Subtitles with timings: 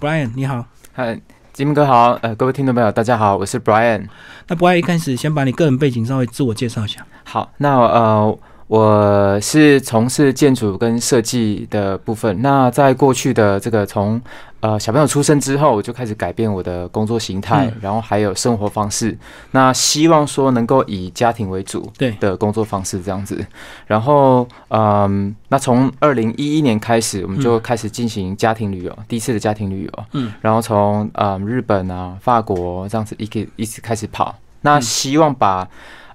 [0.00, 0.64] Brian，你好。
[0.92, 1.20] 嗨，
[1.52, 4.08] 吉明哥好，呃，各位听众朋友，大家好，我是 Brian。
[4.48, 7.06] 那 Brian 一开始先把你个人背景稍微自我介绍一下。
[7.24, 8.38] 好，那呃，
[8.72, 12.40] 我是从事建筑跟设计的部分。
[12.40, 14.18] 那在过去的这个从
[14.60, 19.14] 呃小朋友出生之后，我就开始改变我的工作形态，嗯然后还有生活方式。
[19.50, 23.44] 那希望说能够以家庭为主对的工作方式这样子。
[23.86, 30.04] 然后嗯，那从二零一一年开始，我们就开始进行家庭旅游，第一次的家庭旅游。
[30.12, 34.34] 嗯，然后从嗯日本啊、法国这样子一个一直开始跑。
[34.62, 35.68] 那希望把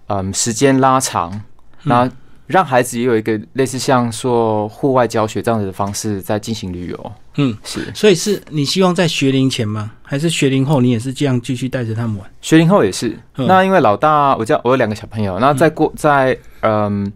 [0.07, 1.39] 嗯时间拉长，
[1.83, 2.09] 那
[2.47, 7.11] 让孩子也有一个类似像说户外教学这样子的方式在进行旅游。
[7.35, 9.91] 嗯，是所以是你希望在学龄前吗？
[10.01, 12.27] 还是学龄后你也是这样继续带着他们玩？
[12.41, 13.09] 学龄后也是。
[13.35, 17.11] 嗯那因为老大，我叫我有两个小朋友，那在过在嗯。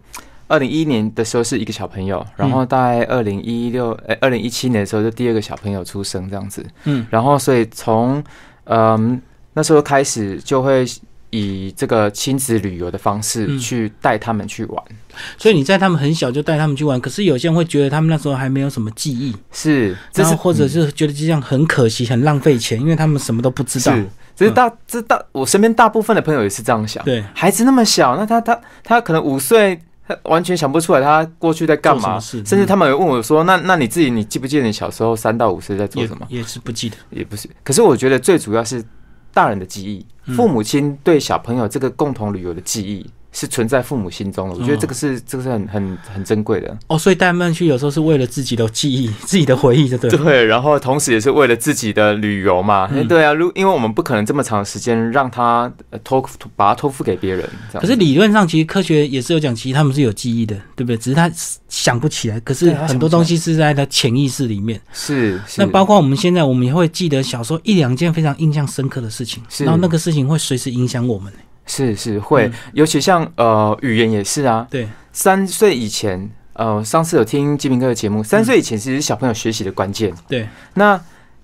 [0.48, 8.22] 二零一一年的时候是一个小朋友，然后在二零一六呃二零一七年的时候就第二个小朋友出生这样子，嗯，然后所以从
[8.64, 9.18] 嗯
[9.54, 10.84] 那时候开始就会
[11.32, 13.58] 以这个亲子旅游的方式嗯。
[13.58, 14.84] 去带他们去玩，
[15.36, 23.94] 所以你在他们很小就带他们去玩，可是有些人会觉得他们那时候还没有什么记忆，是这是然后或者是觉得这样很可惜、很浪费钱，因为他们什么都不知道。
[23.94, 36.26] 是，这是大这大我身边大部分的朋友也是这样想，对，孩子那么小，那他他他可能五岁，他完全想不出来他过去在干嘛，甚至他们有问我说：“那那你自己你记不记得你小时候三到五岁在做什么？
[36.28, 38.82] 也是不记得。？”也不是，可是我觉得最主要是
[39.32, 40.36] 大人的记忆，嗯。
[40.36, 44.54] 父母亲对小朋友这个共同旅游的记忆是存在父母心中的。
[44.54, 46.76] 我觉得这个是这个是很很很珍贵的。
[46.86, 50.18] 哦，所以带他们去有时候是为了自己的记忆、自己的回忆，对不对？
[50.18, 52.88] 对，然后同时也是为了自己的旅游嘛。
[53.08, 56.24] 对啊，如因为我们不可能这么长时间让他呃托
[56.54, 60.96] 把他托付给别人，可是理论上，其实科学也是有讲，其实他们是有记忆的，对不对？
[60.96, 61.30] 只是他
[61.68, 62.38] 想不起来。
[62.40, 64.80] 可是很多东西是在他潜意识里面。
[64.92, 71.32] 是是那包括我们现在，我们也会记得小时候一两件非常印象深刻的事情，然后那个事情会随时影响我们。
[71.72, 74.66] 是是会嗯，尤其像呃语言也是啊。
[74.70, 80.12] 对，三岁以前，呃，上次有听金明哥的节目，三岁以前其实是小朋友学习的关键。
[80.28, 81.00] 对，那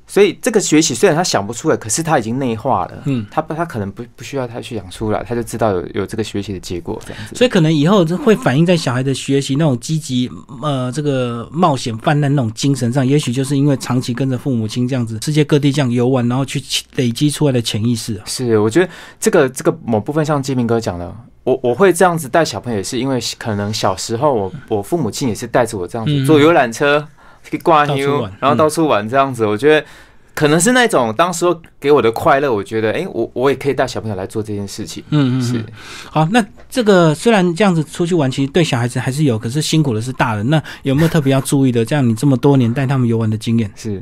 [0.08, 3.02] 所以这个学习虽然他想不出来，可是他已经内化了。
[3.04, 7.36] 嗯，他不他可能不不需要他去想出来，他就知道有有这个学习的结果这样子。
[7.36, 10.30] 所以可能以后这会反映在小孩的学习那种积极
[10.62, 16.62] 呃这个冒险泛滥那种精神上，也许就是因为长期跟着父母亲这样子世界各地这样游玩，然后去
[16.96, 18.24] 累积出来的潜意识啊。
[18.24, 18.90] 是，我觉得
[19.20, 21.14] 这个这个某部分像金明哥讲的，
[21.44, 27.06] 我我会这样子带小朋友，也是因为可能小时候我我父母亲也是带着我这样子、嗯坐游览车
[27.50, 29.86] 去挂妞，然后到处玩这样子，我觉得。
[30.34, 35.02] 可能是那种当时候给我的快乐，我觉得，哎、我我也可以带小朋友来做这件事情。
[35.10, 35.66] 嗯嗯，是嗯，
[36.12, 40.48] 好，那这个虽然这样子出去玩，其实对小孩子还是有，可是辛苦的是大人。
[40.48, 41.84] 那有没有特别要注意的？
[41.84, 44.00] 这样你这么多年带他们游玩的经验，是，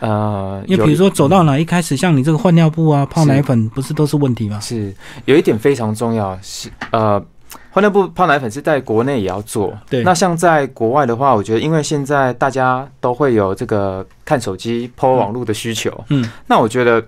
[0.00, 4.58] 呃，因为比如说走到哪，一开始像你这个换尿布啊、泡奶粉，不是都是问题吗？
[4.60, 4.94] 是
[5.26, 7.22] 有一点非常重要，是呃，
[7.70, 9.76] 换尿布、泡奶粉是在国内也要做。
[9.88, 17.04] 对那像在国外的话，我觉得因为现在大家都会有这个看手机、抛网络的需求，嗯那我觉得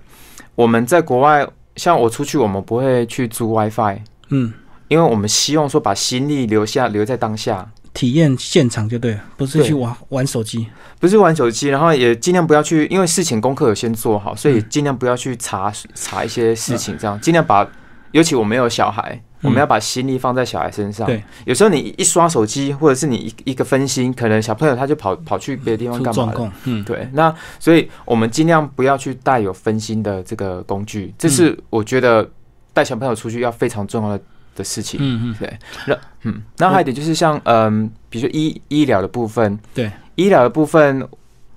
[0.54, 4.52] 我们在国外，像我出去，我们不会去租 WiFi，嗯，
[4.88, 7.70] 因为我们希望说把心力留下，留在当下。
[7.94, 10.68] 体验现场就对了，不是去玩玩手机。
[11.00, 17.66] 不是玩手机，然后也尽量不要去，因为事情功课有先做好，所以嗯尽量不要去查查一些事情，这样尽量把，
[18.12, 21.06] 尤其我没有小孩，我们要把心力放在小孩身上。
[21.06, 26.52] 嗯对，有时候你一刷手机，或者是你一一个分心，可能小朋友他就跑跑去别的地方出干嘛了。
[26.64, 32.28] 嗯，对，那所以我们尽量不要去带有分心的这个工具，这是我觉得
[32.72, 34.24] 带小朋友出去要非常重要的
[34.56, 34.98] 的事情。
[35.00, 41.06] 嗯嗯，对，那嗯，然后还有一点就是像嗯，比如说医医疗的部分，对，医疗的部分，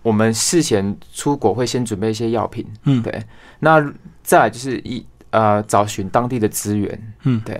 [0.04, 3.24] 我们事前出国会先准备一些药品，嗯对，
[3.60, 3.84] 那
[4.24, 7.60] 再来就是一呃找寻当地的资源，嗯对，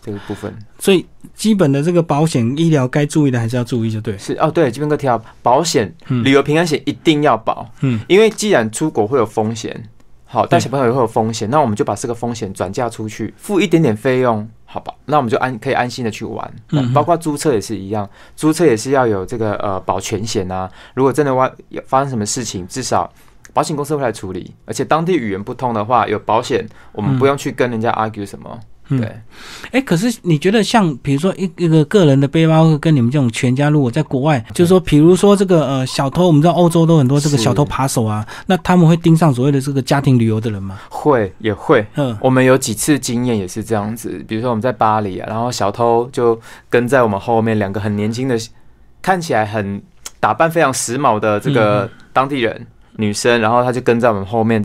[0.00, 4.16] 这个部分所以基本的这个保险医疗该注意的还是要注意，就对。
[4.18, 9.88] 是哦，对，这边哥提到保险，嗯旅游平安险一定要保，嗯因为既然出国会有风险，
[10.26, 14.92] 好带小朋友也会有风险，那我们就把这个风险转嫁出去，付一点点费用，好吧？
[15.04, 16.52] 那我们就安可以安心的去玩。
[16.70, 20.70] 嗯嗯，包括租车也是一样，租车也是要有这个呃保全险啊。
[20.94, 21.54] 如果真的发
[21.86, 23.10] 发生什么事情，至少
[23.52, 24.54] 保险公司会来处理。
[24.64, 28.50] 而且当地语言不通的话，有保险，我们不用去跟人家 argue 什么。
[28.54, 29.22] 嗯对，
[29.70, 40.78] 哎，可是你觉得像比如说一一个个人的背包，跟你们这种全家，如果在国外，就是说，比如说这个呃小偷，我们知道欧洲都很多这个小偷扒手啊，那他们会盯上所谓的这个家庭旅游的人吗？
[40.90, 41.86] 会也会。
[41.94, 46.38] 嗯我们有几次经验也是这样子，比如说我们在巴黎啊，然后小偷就
[46.68, 48.36] 跟在我们后面，两个很年轻的，
[49.00, 49.80] 看起来很
[50.20, 52.66] 打扮非常时髦的这个当地人，
[52.96, 54.62] 女生，然后她就跟在我们后面，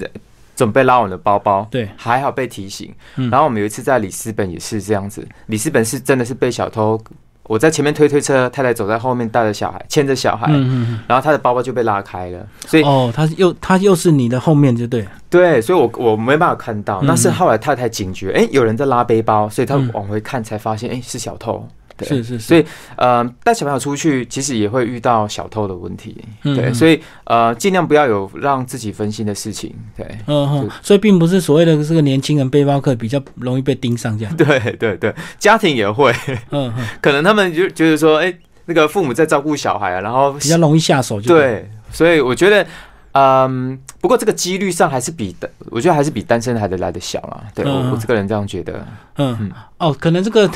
[0.55, 1.67] 准备拉我们的包包。
[1.69, 2.93] 对，还好被提醒。
[3.15, 6.99] 嗯然后我们有一次在里斯本也是这样子，里斯本是真的是被小偷，
[7.43, 16.99] 我在前面推推车，太太走在后面带着小孩，牵着小孩，嗯嗯然后她的包包就被拉开了，所以、嗯，哦，他又他又是你的后面就对了，对，所以我我没办法看到。
[17.01, 21.65] 嗯那是后来太太警觉，哎、有人在拉背包，所以她嗯往回看才发现，哎、是小偷。
[21.97, 22.07] 对。
[22.07, 22.65] 是是是，所以
[22.95, 36.13] 呃，带小朋友出去其实也会遇到小偷的问题，对，所以呃，尽量不要有让自己分心的事情，对，嗯哼，所以并不是所谓的这个年轻人背包客比较容易被盯上这样，对对对，家庭也会，
[36.51, 38.33] 嗯哼， 可能他们就觉得说，哎、
[38.65, 42.65] 那个父母在照顾小孩啊，然后比较容易下手就了，对，所以我觉得。
[43.13, 47.41] 嗯，不过这个几率上还是比的，我觉得还是比单身还得来的小啊。
[47.55, 47.89] 对我嗯。
[47.91, 48.73] 我这个人这样觉得。
[49.15, 50.47] 嗯嗯，哦，可能这个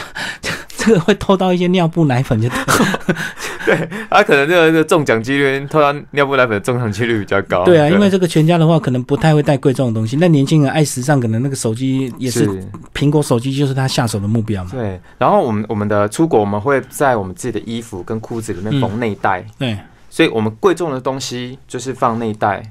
[0.81, 2.49] 这个会偷到一些尿布奶粉就
[3.63, 7.63] 对了，他可能这个这个中奖几率，偷到尿布奶粉的中奖几率比较高。
[7.63, 12.67] 对啊，因为这个全家的话可能不太会带贵重的东西，那年轻人爱时尚，可能那个手机也是是。
[12.93, 19.77] 苹果手机就是他下手的目标嘛，对，然后我们我们的出国，我们会在我们自己的衣服跟裤子里面缝内袋，对，
[20.09, 22.63] 所以我们贵重的东西就是放内袋，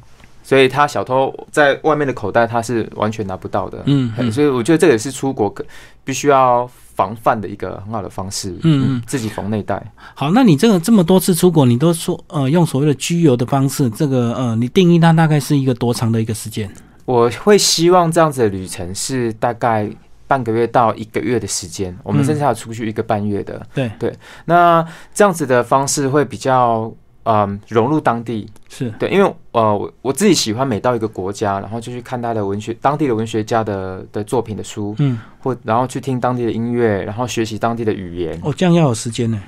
[0.50, 3.84] 所以他小偷在外面的口袋他是完全拿不到的。
[3.86, 5.64] 嗯嗯所以我觉得这也是出国可
[6.02, 8.50] 必须要防范的一个很好的方式。
[8.64, 9.80] 嗯嗯自己缝内袋。
[10.12, 16.68] 好，那你这个这么多次出国，你都说呃用所谓的居游的方式，这个呃你定义它大概是一个多长的一个时间？
[17.04, 19.88] 我会希望这样子的旅程是大概
[20.26, 23.64] 半个月到一个月的时间，我们嗯甚至还有出去一个半月的。
[23.72, 24.12] 对对，
[24.46, 26.92] 那这样子的方式会比较
[27.24, 28.48] 嗯融入当地。
[28.68, 38.38] 是，对，因为呃我我自己喜欢每到一个国家，然后就去看他的文学当地的文学家的的作品的书，嗯，或然后去听当地的音乐，然后学习当地的语言。
[38.42, 39.42] 哦，这样要有时间呢。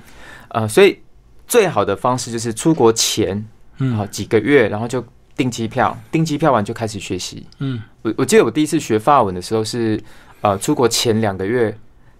[0.48, 0.98] 呃，所以
[1.46, 3.44] 最好的方式就是出国前
[3.78, 5.02] 嗯好几个月，然后就
[5.36, 7.46] 订机票，订机票完就开始学习。
[7.58, 9.98] 嗯我我记得我第一次学法文的时候是，
[10.40, 11.74] 呃，出国前两个月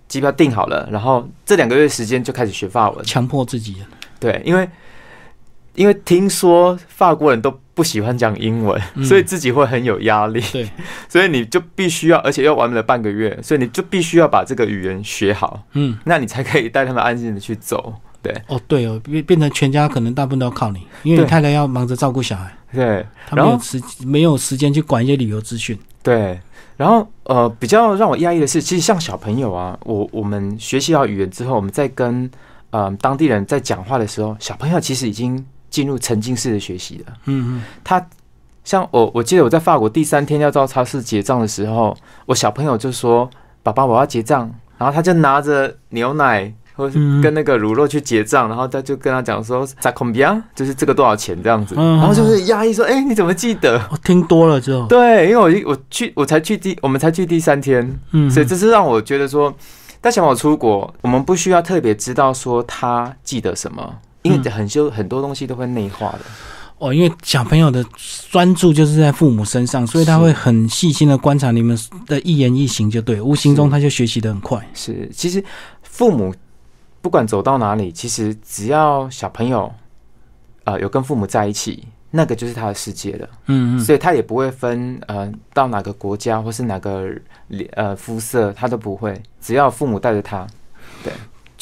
[0.06, 3.04] 机票订好了，然后这两个月时间就开始学法文。
[3.04, 3.76] 强迫自己。
[4.20, 4.68] 对，因为
[5.74, 10.40] 因为听说法国人都不喜欢讲英文，嗯所以自己会很有压力。
[10.52, 10.68] 对，
[11.08, 17.94] 所以你就必须要，而且要玩了半个月，所以你就必须要把这个语言学好，嗯，那你才可以带他们安心的去走。
[18.22, 25.78] 对哦对哦，变变成全家可能大部分都要靠你，因为你太太要忙着照顾小孩，对他没然后有时没有时间去管一些旅游资讯。
[26.02, 26.38] 对。
[26.76, 32.24] 然后呃，比较让我压抑的是，其实像小朋友啊，我我们学习好语言之后，我们在跟
[32.70, 37.12] 嗯、呃当地人在讲话的时候，小朋友其实已经进入沉浸式的学习了。
[37.24, 38.06] 嗯嗯他
[38.62, 41.96] 像我，我记得我在法国第三天要到超市结账的时候，
[42.26, 43.28] 我小朋友就说
[43.64, 44.48] ：“爸爸，我要结账。”
[44.78, 51.74] 然后他就拿着牛奶或是嗯跟那个乳酪去结账，然后他就跟他讲说 m b i a 就是这个多少钱这样子。
[51.78, 59.52] 嗯然后就是压抑说：“哎、你怎么记得我听多了之后？”，对，因为我我去我才去第我们才去第三天，嗯，所以这是让我觉得说，
[60.00, 64.50] 带小朋友出国，我们不需要特别知道说他记得什么，因为嗯。
[64.50, 66.20] 很修很多东西都会内化的。
[66.78, 67.84] 哦，因为小朋友的
[68.28, 71.78] 专注就是在父母身上，所以他会很细心的观察你们
[72.08, 74.68] 的一言一行，就对，无形中他就学习的很快。
[74.74, 75.44] 是，其实
[75.84, 76.34] 父母
[77.00, 79.72] 不管走到哪里，其实只要小朋友
[80.64, 87.08] 呃有跟父母在一起，那个就是他的世界了，嗯嗯，所以他也不会分呃到哪个国家或是哪个
[87.74, 90.44] 呃肤色，他都不会，只要父母带着他，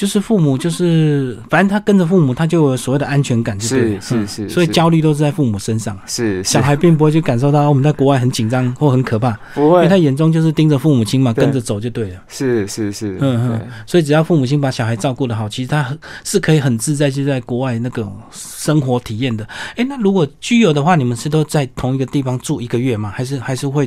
[0.00, 5.94] 就是父母就是，反正他跟着父母，他就有所谓的安全感就是是是所以焦虑都是在父母身上。
[6.06, 9.76] 是小孩并不会去感受到我们在国外很紧张或很可怕，不会。
[9.76, 12.22] 因为他眼中就是盯着父母亲嘛，跟着走就对了。
[12.28, 19.46] 是是是，嗯嗯，所以只要父母亲把小孩照顾得好，其实他很是可以很自在，就在国外那个生活体验的。
[19.76, 23.12] 诶，那如果居有的话，你们是都在同一个地方住一个月吗？
[23.14, 23.86] 还是还是会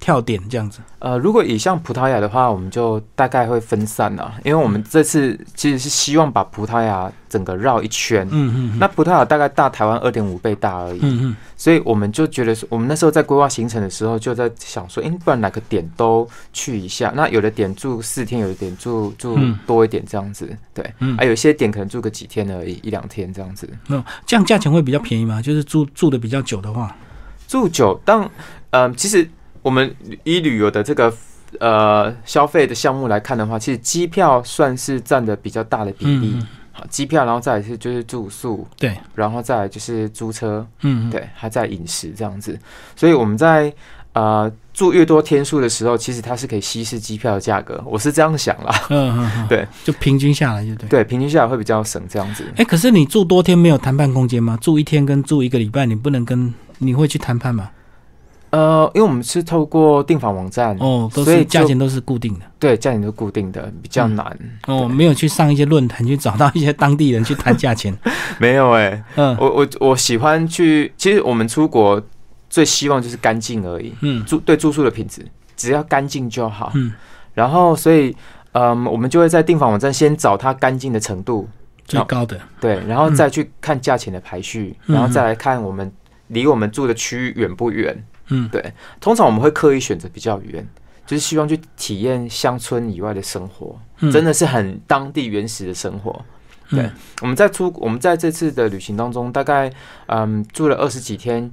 [0.00, 0.80] 跳点这样子？
[0.98, 8.26] 呃，如果以像葡萄牙的话，我们就大概会分散了，因为我们这次其实是希望把葡萄牙整个绕一圈。
[8.30, 17.12] 嗯嗯那葡萄牙大概大台湾二点五倍大而已，嗯嗯所以我们就觉得说，我们那时候在规划行程的时候，就在想说，诶，不然哪个点都去一下。
[17.14, 20.84] 那有的点住四天，有的点住住嗯多一点这样子，对。
[21.00, 23.68] 嗯啊，有些点可能住个几天而已，一两天这样子。
[23.88, 25.42] 嗯，这样价钱会比较便宜吗？
[25.42, 26.94] 就是住住的比较久的话，
[27.46, 28.28] 住久，当
[28.70, 29.28] 呃，其实
[29.62, 31.12] 我们以旅游的这个
[31.58, 36.32] 呃消费的项目来看的话，其实机票算是占的比较大的比例。
[36.34, 42.56] 嗯好，机票，然后再来是就是住宿，对，然后再来就是租车，嗯，对，还在饮食这样子。
[42.94, 43.70] 所以我们在
[44.12, 48.72] 呃住越多天数的时候，其实它是可以稀释机票的价格，我是这样想啦。
[48.88, 50.88] 嗯嗯嗯， 对，就平均下来就对。
[50.88, 52.44] 对，平均下来会比较省这样子。
[52.56, 54.56] 哎、可是你住多天没有谈判空间吗？
[54.62, 57.68] 住一天跟住一个礼拜，你不能跟你会去谈判吗？
[58.50, 62.40] 呃，因为我们是透过订房网站，哦，都所以就是价钱都是固定的。
[62.58, 64.26] 对价钱都固定的，比较难。
[64.66, 67.96] 哦，对没有去上一些论坛 去找到一些当地人去谈价钱。
[68.38, 72.02] 没有哎、嗯我我我喜欢去，其实我们出国
[72.48, 75.24] 最希望就是干净而已，嗯住对住宿的品质，
[75.56, 76.72] 只要干净就好。
[76.74, 76.92] 嗯，
[77.34, 78.14] 然后所以，
[78.52, 81.48] 嗯，我们就会在订房网站先找它干净的程度，
[81.84, 82.36] 最高的。
[82.60, 85.90] 对，然后再去看价钱的排序，嗯然后再来看我们
[86.26, 87.96] 离我们住的区域远不远。
[88.30, 90.66] 嗯，对，通常我们会刻意选择比较远，
[91.06, 94.10] 就是希望去体验乡村以外的生活，嗯。
[94.10, 96.24] 真的是很当地原始的生活。
[96.70, 99.70] 对嗯我们在出我们在这次的旅行当中，大概
[100.06, 101.50] 嗯住了二十几天，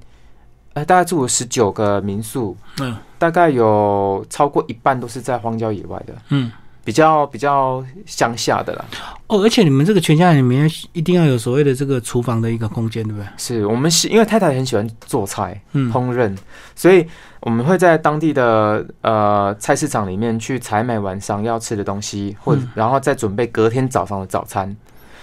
[0.73, 2.95] 呃，大概住了十九个民宿，嗯。
[3.17, 6.51] 大概有超过一半都是在荒郊野外的，嗯。
[6.87, 8.85] 比较比较乡下的啦。
[9.27, 13.27] 哦，而且你们这个全家里面一定要有所谓的这个厨房的一个空间，对不对？
[13.35, 16.33] 是我们是，因为太太很喜欢做菜、嗯烹饪，
[16.77, 17.05] 所以
[17.41, 24.73] 我们会在当地的呃菜市场里面去采买晚上要吃的东西，或嗯然后再准备隔天早上的早餐。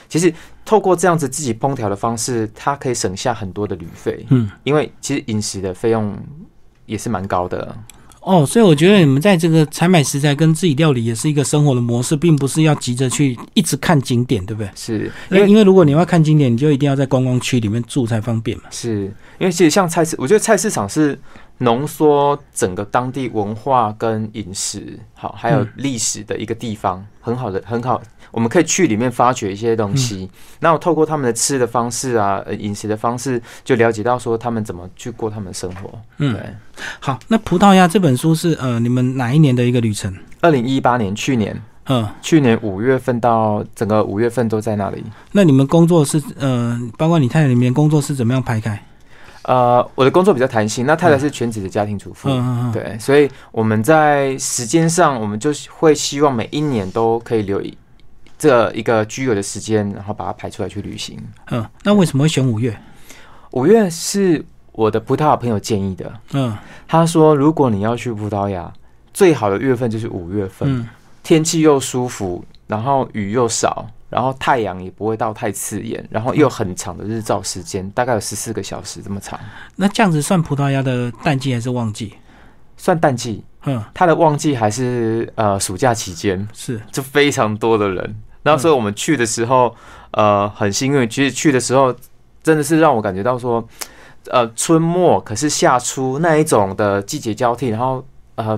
[0.06, 0.30] 其实
[0.66, 4.50] 透过这样子自己烹调的方式，它可以省下很多的旅费，嗯。
[4.64, 6.14] 因为其实饮食的费用
[6.85, 7.75] 也是蛮高的。
[8.25, 14.71] 哦，所以我觉得你们在这个采买食材跟自己料理也是一个生活的模式，并不是要急着去一直看景点，对不对？
[14.75, 18.64] 是因为因为如果你要看景点，你就一定要在观光区里面住才方便嘛。
[18.71, 21.19] 是因为其实像菜市，我觉得菜市场是
[21.58, 30.28] 浓缩整个当地文化跟饮食，好还有嗯历史的一个地方，很好的很好，我们可以去里面发掘一些东西。
[30.61, 35.90] 那我透过他们的吃的方式啊，呃饮食的方式，就了解到说他们怎么去过他们的生活。
[36.18, 36.42] 嗯，对，
[37.00, 40.14] 好，那葡萄牙这本书是呃你们哪一年的一个旅程？
[40.40, 41.61] 二零一八年去年。
[41.87, 45.04] 嗯，去年五月份到整个五月份都在那里。
[45.32, 48.82] 那你们工作是呃，包括你太太里面工作是怎么样排开？
[49.45, 52.29] 呃，我的工作比较弹性，那太太是全职的家庭主妇。
[52.31, 57.77] 嗯对，所以我们在时间上，我们就会希望每一年都可以留一
[58.39, 61.19] 这一个居留的时间，然后把它排出来去旅行。
[61.51, 62.75] 嗯，那为什么会选五月？
[63.51, 66.57] 五月是我的葡萄牙朋友建议的，嗯
[66.89, 68.73] 他说如果你要去葡萄牙，
[69.13, 70.89] 最好的月份就是五月份，嗯
[71.23, 73.87] 天气又舒服，然后雨又少。
[74.14, 79.37] 然后太阳也不会到太刺眼，然后又很长的日照时间，大概有十四个小时这么长，
[79.75, 82.14] 那这样子算葡萄牙的淡季还是旺季？
[82.76, 83.42] 算淡季。
[83.64, 88.14] 嗯，它的旺季还是呃暑假期间，是，就非常多的人。
[88.44, 89.75] 那所以我们去的时候，
[90.12, 91.09] 呃，很幸运。
[91.09, 91.92] 其实去的时候，
[92.42, 93.66] 真的是让我感觉到说，
[94.30, 98.04] 呃，春末可是夏初那一种的季节交替，然后
[98.37, 98.56] 呃，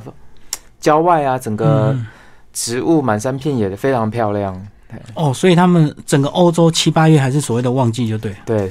[0.81, 2.07] 郊外啊，整个嗯
[2.53, 4.67] 植物满山遍野的，非常漂亮。
[5.15, 8.35] 哦，所以他们整个欧洲七八月还是所谓的旺季，就对。
[8.45, 8.69] 对，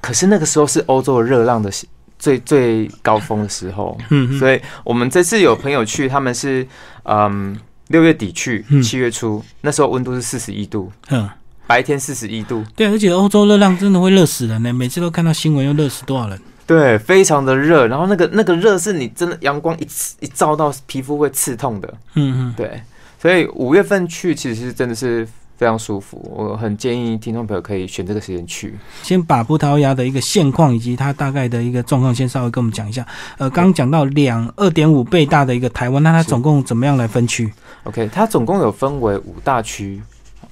[0.00, 1.70] 可是那个时候是欧洲的热浪的
[2.18, 4.38] 最最高峰的时候，嗯嗯。
[4.38, 6.66] 所以我们这次有朋友去，他们是
[7.04, 7.56] 嗯
[7.88, 11.28] 六月底去嗯，七月初，那时候温度是四十一度，嗯，
[11.66, 16.40] 白天四十一度，对，而且欧洲热浪真的会热死人呢，每次都看到新闻，又热死多少人。
[16.66, 22.80] 对，非常的热，然后那个那个热是你真的阳光一刺一照到皮肤会刺痛的，嗯嗯，对，
[23.20, 28.76] 所以五月份去其实真的是非常舒服，我很建议听众朋友可以选这个时间去。
[29.02, 33.06] 先把葡萄牙的一个现况以及它大概的一个状况，先稍微跟我们讲一下。
[33.38, 37.52] 呃，刚刚讲到两二点五倍大的一个台湾，那它总共怎么样来分区
[37.84, 40.02] ？OK，它总共有分为五大区。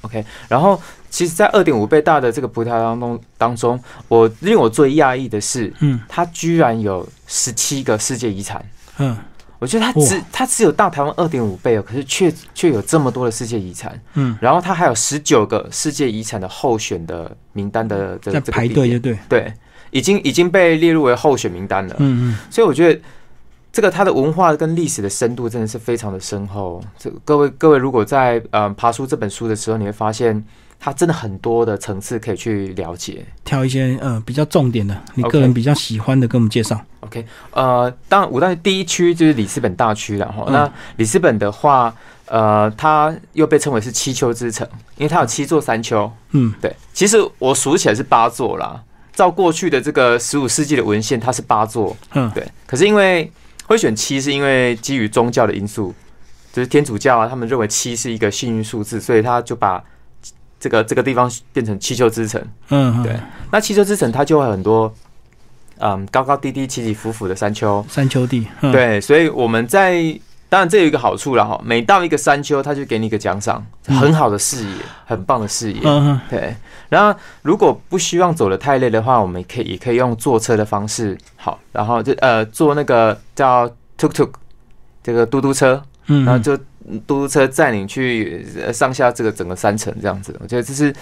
[0.03, 0.81] OK，然后
[1.11, 3.79] 其实，在二点五倍大的这个葡萄牙当中当中，
[4.09, 8.65] 我令我最讶异的是，嗯它居然有十七个世界遗产。
[8.99, 9.17] 嗯
[9.63, 13.97] 我觉得它只它只有大台湾二点五倍哦，可是却却有这么多的世界遗产。
[14.15, 19.17] 嗯，然后它还有十九个世界遗产的候选的名单的这个排队就对。
[19.29, 19.55] 对，
[19.93, 21.95] 已经已经被列入为候选名单了。
[22.01, 23.01] 嗯嗯所以我觉得
[23.73, 26.83] 这个它的文化跟历史的深度真的是非常的深厚。
[26.99, 30.45] 这各位各位如果在呃爬出这本书的时候，你会发现
[30.85, 33.25] 它真的很多的层次可以去了解。
[33.45, 36.85] 挑一些呃比较重点的，你个人比较喜欢的，跟我们介绍。
[37.01, 40.43] OK，呃，当然五大第一区就是里斯本大区了哈。
[40.49, 41.95] 嗯那里斯本的话，
[42.27, 46.11] 呃，它又被称为是七丘之城，因为它有七座山丘。
[46.33, 48.83] 嗯对，其实我数起来是八座啦。
[49.13, 51.97] 照过去的这个十五世纪的文献，它是八座。
[52.15, 53.31] 嗯对，可是因为
[53.67, 55.95] 会选七，是因为基于宗教的因素，
[56.53, 59.85] 就是天主教啊，他们认为七是一个幸运数字，所以他就把
[60.63, 62.41] 这个这个地方变成七丘之城。
[62.69, 63.17] 嗯，嗯对，
[63.51, 64.95] 那七丘之城它就会很多，
[65.79, 67.85] 嗯，高高低低、起起伏伏的山丘。
[67.89, 68.47] 山丘地。
[68.61, 70.01] 嗯、，对，所以我们在
[70.49, 75.81] 当然这有一个好处了哈，每到一个山丘，它就给你一个奖赏，嗯很好的视野，很棒的视野。
[75.83, 76.55] 嗯哼，对，
[76.89, 83.67] 然后如果不希望走的太累的话，我们也可以也可以用坐车的方式，好，然后就呃坐那个叫
[83.99, 84.31] tuk tuk
[85.03, 86.57] 这个嘟嘟车，嗯，然后就
[87.07, 90.35] 嘟嘟车载你去呃上下这个整个山城这样子。
[90.41, 90.95] 我觉得这是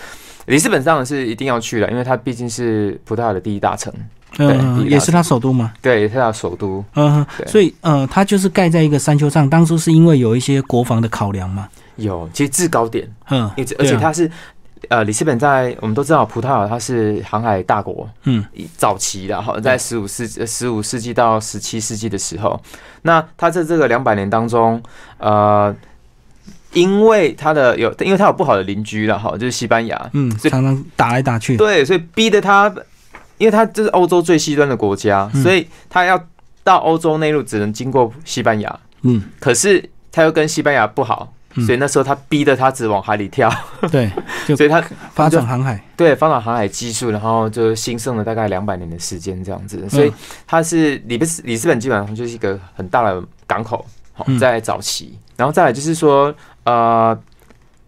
[0.46, 3.92] 里斯本当然是一定要去的，因为它毕竟是葡萄牙的第一大城，
[4.38, 5.72] 嗯也是它首都嘛。
[5.80, 6.84] 对，也是它首都。
[6.94, 11.68] 嗯哼，所以呃，它就是盖在一个山丘上，当初是因为有一些国防的考量嘛。
[11.96, 14.30] 有，其实制高点，嗯，而且它是。
[14.88, 18.44] 呃，里斯本在我们都知道，葡萄牙它是航海大国，嗯。
[18.76, 22.60] 早期的哈，在十五世十五世纪到十七世纪的时候，
[23.02, 24.82] 那它在这个两百年当中，
[25.18, 25.74] 呃，
[26.72, 31.56] 因为它的有，因为它有不好的邻居了哈，就是西班牙，嗯，所以常常打来打去。
[31.56, 32.72] 对，所以逼得他，
[33.38, 36.22] 因为它这是欧洲最西端的国家，嗯所以他要
[36.64, 43.52] 到欧洲内陆只能经过西班牙，嗯，可是他又跟西班牙不好，嗯所以那时候他逼得他只往海里跳，
[43.90, 44.10] 对，
[44.56, 44.80] 所以他
[45.12, 45.82] 发展航海。
[45.96, 50.12] 对，发展航海技术，然后就兴盛了大概两百年的时间这样子，所以
[50.46, 54.38] 它是里斯里斯本基本上就是一个很大的港口，好嗯。
[54.38, 56.32] 在早期，然后再来就是说，
[56.64, 57.18] 呃，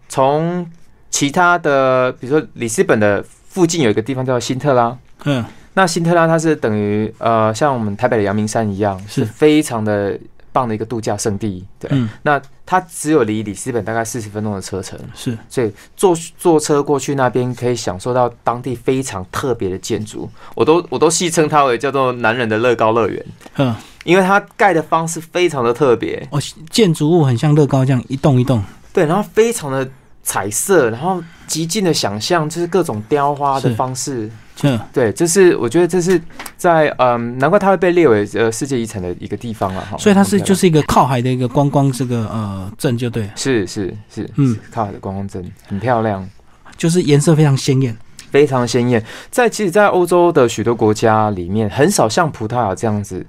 [0.09, 0.69] 从
[1.11, 9.25] 其他的，比如说里斯本的附近有一个地方叫辛特拉，嗯，那辛特拉它是等于呃像我们台北的阳明山一样，是。
[9.25, 10.19] 是非常的
[10.53, 14.99] 棒的一个度假胜地，对，嗯，那它只有离里斯本大概四十分钟的车程。
[15.15, 26.41] 是，所以坐坐车过去那边可以享受到当地非常特别的建筑，我都我都戏称它为叫做男人的乐高乐园，嗯，因为它盖的方式非常的特别，哦，
[26.71, 28.63] 建筑物很像乐高这样一栋一栋。
[28.93, 29.89] 对，然后非常的
[30.23, 34.31] 彩色，然后极尽的想象，就是各种雕花的方式，
[34.63, 36.21] 嗯，对，这是我觉得这是
[36.57, 46.29] 在嗯，难怪它会被列为呃世界遗产的一个地方了哈，所以它是就是一个靠海的一个观光这个呃镇就对了，是是是，嗯嗯，靠海的观光镇很漂亮。
[46.77, 47.97] 就是颜色非常鲜艳。
[48.31, 49.05] 非常鲜艳。
[49.31, 53.25] 在其实，在欧洲的许多国家里面，很少像葡萄牙这样子，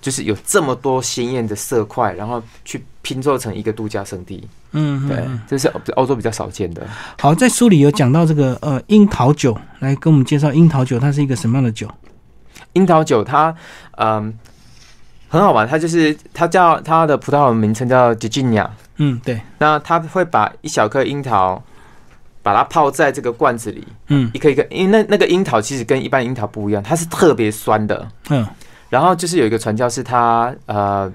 [0.00, 4.46] 就是有这么多鲜艳的色块，然后去拼凑成一个度假胜地。
[4.72, 6.86] 嗯，对这是欧洲比较少见的。
[7.18, 11.88] 好，在书里有讲到这个呃樱桃酒，来跟我们介绍樱桃酒，它是一个什么样的酒？
[12.74, 13.54] 樱桃酒它，
[13.96, 14.32] 嗯，
[15.28, 21.62] 很好玩，它就是它叫它的葡萄牙名称叫 g i g i n a 嗯，对，那它会把一小颗樱桃，
[22.42, 28.06] 把它泡在这个罐子里，嗯一颗一颗，因为那那个樱桃其实跟一般樱桃不一样，它是特别酸的。
[28.28, 28.46] 嗯
[28.88, 31.10] 然后就是有一个传教士他，呃，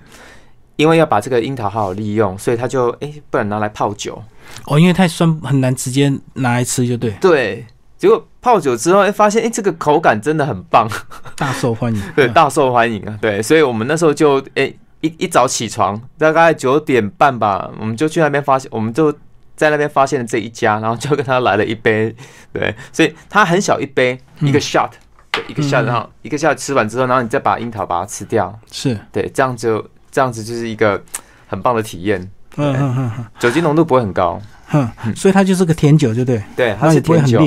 [0.75, 4.21] 因为要把这个樱桃好好利用，所以他就哎、不然拿来泡酒。
[4.65, 7.65] 哦，因为太酸很难直接拿来吃，就对，对，
[7.97, 10.88] 结果泡酒之后，哎、发现哎、这个口感真的很棒，
[11.36, 12.01] 大受欢迎。
[12.15, 13.17] 对，嗯大受欢迎啊。
[13.21, 19.12] 对，所以我们那时候就哎、一一早起床，大概九点半吧，我们就去那边发现，我们就
[19.55, 22.13] 在那边发现了这一家，然后就跟他来了一杯，
[22.51, 24.89] 对，所以他很小一杯，一个嗯 shot，、
[25.34, 25.86] 对，一个嗯。
[25.86, 31.04] 然后一个 shot 吃完之后，然后你再把樱桃把它吃掉，是，对，这样就这样子就是一个
[31.48, 32.22] 很棒的体验，
[32.56, 33.26] 嗯嗯嗯嗯。
[33.39, 34.39] 酒精浓度不会很高，
[34.72, 37.39] 嗯，所以它就是个甜酒，就对，对，它是甜酒，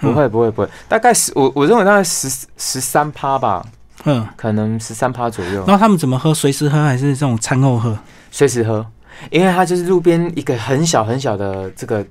[0.00, 3.64] 不会不会不会，大概十我我认为大概十十三趴吧，
[4.04, 6.32] 嗯，可能十三趴左右然，后他们怎么喝？
[6.32, 7.98] 随时喝还是这种餐后喝？
[8.30, 8.86] 随时喝，
[9.30, 12.04] 因为它就是路边一个很小很小的这个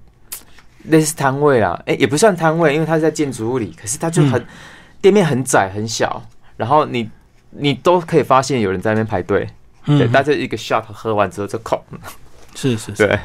[0.86, 4.46] 类似摊位啦，哎、也不算摊位，因为它是在建筑物里，可是它就很、
[5.08, 6.22] 店面很窄很小，
[6.58, 7.10] 然后你
[7.52, 9.48] 你都可以发现有人在那边排队，
[9.86, 11.82] 对，嗯，大家一个 shot 喝完之后就空，
[12.54, 13.08] 是是是。
[13.08, 13.17] 对。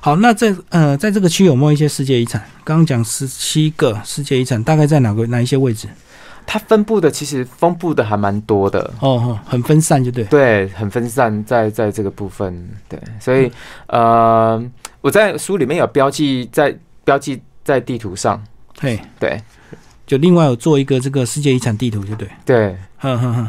[0.00, 2.44] 好，那在呃，在这个区有没有一些世界遗产？
[2.64, 5.86] 刚刚讲十七个世界遗产，大概在哪个哪一些位置？
[6.46, 10.24] 它分布的其实分布的还蛮多的，哦哦，很分散，就对。
[10.24, 13.48] 对，很分散在在这个部分，对，所以
[13.86, 14.60] 呃，
[15.00, 18.42] 我在书里面有标记在标记在地图上，
[18.80, 19.40] 嘿，对
[20.06, 22.28] 就另外有做一个这个世界遗产地图，就对。
[22.44, 23.48] 对哼哼哼。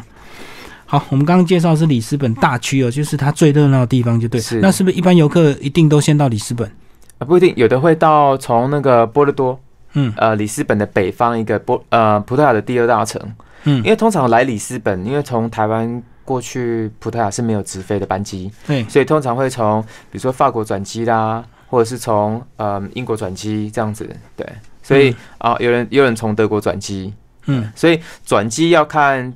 [0.87, 4.39] 好，我们刚刚介绍是里斯本大区哦，就是它最热闹的地方，就对。
[4.39, 6.69] 是那是不是一般游客一定都先到里斯本？
[7.17, 9.59] 啊，不一定，有的会到从那个波尔多，
[9.93, 13.19] 嗯呃，里斯本的北方一个波呃葡萄牙的第二大城，
[13.63, 24.47] 嗯因，为通常来里斯本，因为从台湾过去葡萄牙是没有直飞的班机，对，所以通常会从比如说法国转机啦，或者是从呃英国转机这样子，对，
[24.85, 27.11] 所以啊、有人有人从德国转机，
[27.47, 29.33] 嗯，所以转机要看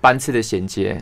[0.00, 0.98] 班次的衔接，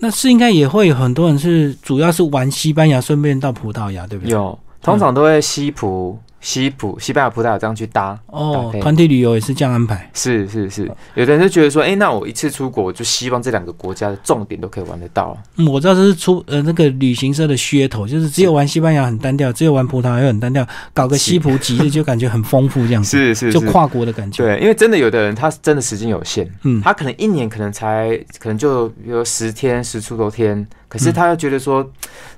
[0.00, 4.32] 那是应该也会有很多人是主要是玩西班牙，顺便到葡萄牙，对不对？
[4.32, 8.18] 有通常都会西葡西普、西班牙、葡萄牙这样去搭。
[8.26, 10.08] 哦团体旅游也是这样安排。
[10.14, 15.36] 是是是，有的人就觉得说，哎、那我一次出国，我就希望这两个国家的重点都可以玩得到。
[15.56, 24.44] 嗯，我知道这是出呃那个旅行社的噱头，就是只有玩西班牙很单调，只有玩葡萄牙又很单调，搞个西葡几日就感觉很丰富这样子，是是，就跨国的感觉。
[24.44, 31.86] 对，因为真的有的人他真的时间有限，嗯，他可能一年可能才可能就比如十天十出头天，可是他又觉得说，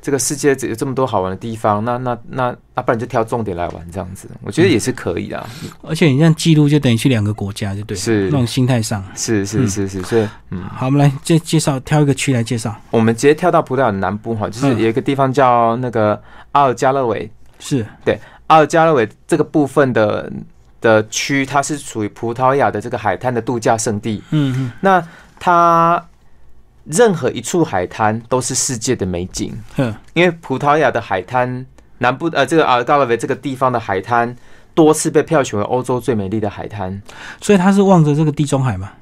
[0.03, 5.47] 这个世界有这么多好玩的地方，那那那那不然就挑重点来玩这样子，我觉得也是可以的。
[5.83, 8.25] 而且你这样记录就等于去两个国家，就对，是。
[8.25, 9.05] 那种心态上。
[9.15, 12.75] 是是是是，所以嗯，好，我们来介介绍挑一个区来介绍。
[12.91, 17.87] 我们直接跳到葡萄牙的南部哈，就是嗯有一个地方叫那个阿尔加勒韦，是。
[18.05, 20.33] 对，阿尔加勒韦这个部分的
[20.81, 24.21] 的区，它是属于葡萄牙的这个海滩的度假胜地。
[24.31, 24.73] 嗯嗯。
[24.81, 25.01] 那
[25.39, 26.05] 它
[26.91, 31.65] 任何一处海滩都是世界的美景，哼，因为葡萄牙的海滩
[31.99, 34.35] 南部呃这个阿尔加勒维这个地方的海滩
[34.75, 37.01] 多次被票选为欧洲最美丽的海滩。
[37.41, 38.93] 所以它是望着这个地中海嘛，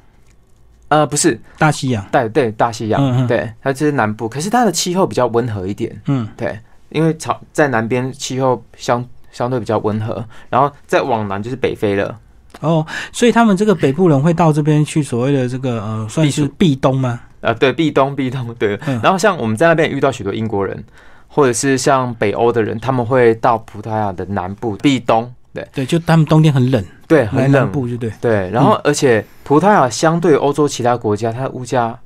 [0.89, 2.05] 呃，不是，大西洋。
[2.11, 3.27] 对对，大西洋，嗯嗯。
[3.27, 6.29] 对，它就是南部，可是它的气候比较温和一点，嗯。
[6.37, 6.59] 对，
[6.91, 12.19] 因为朝在南边气候相相对比较温和，然后再往南就是北非了。
[12.61, 17.21] 哦，所以他们这个北部人会到这边去所谓的这个呃，算是避冬吗？
[17.41, 18.79] 呃，对，壁东，壁东，对。
[18.87, 20.83] 嗯然后像我们在那边也遇到许多英国人，
[21.29, 28.13] 或者是像北欧的人，他们会到葡萄牙的南部壁东，对对，就他们冬天很冷，对，很冷，南部就对。
[28.21, 28.51] 对。
[28.51, 31.97] 然后而且葡萄牙相对欧洲其他国家，它的物价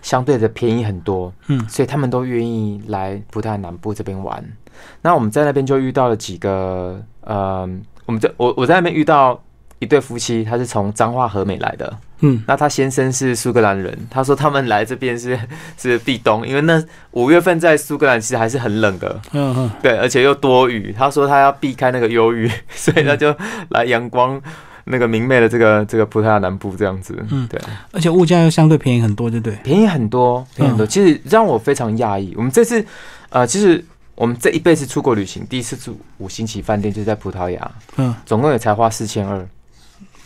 [0.00, 4.42] 相对的便宜很多，嗯所以他们都愿意来葡萄牙南部这边玩。
[5.02, 7.68] 那我们在那边就遇到了几个，呃，
[8.06, 9.38] 我们在我我在那边遇到
[9.80, 12.42] 一对夫妻，他是从彰化和美来的，嗯。
[12.46, 15.38] 那他先生是苏格兰人，他说他们来这边是
[15.78, 20.94] 是避冬，因为那五月份在苏格兰其实还是很冷的，嗯嗯，对，而且又多雨。
[20.96, 23.34] 他说他要避开那个忧郁， 所以他就
[23.70, 24.40] 来阳光
[24.84, 27.46] 那个明媚的这个这个葡萄牙南部这样子，嗯。
[27.48, 27.60] 对，
[27.92, 29.56] 而且物价又相对便宜很多，对不对？
[29.62, 30.86] 便宜很多，便宜很多。
[30.86, 30.88] 嗯。
[30.88, 32.84] 其实让我非常讶异，我们这次
[33.30, 39.46] 呃，其实我们这一辈子出国旅行，第一次住五星级饭店就是在葡萄牙，嗯，总共也才花四千二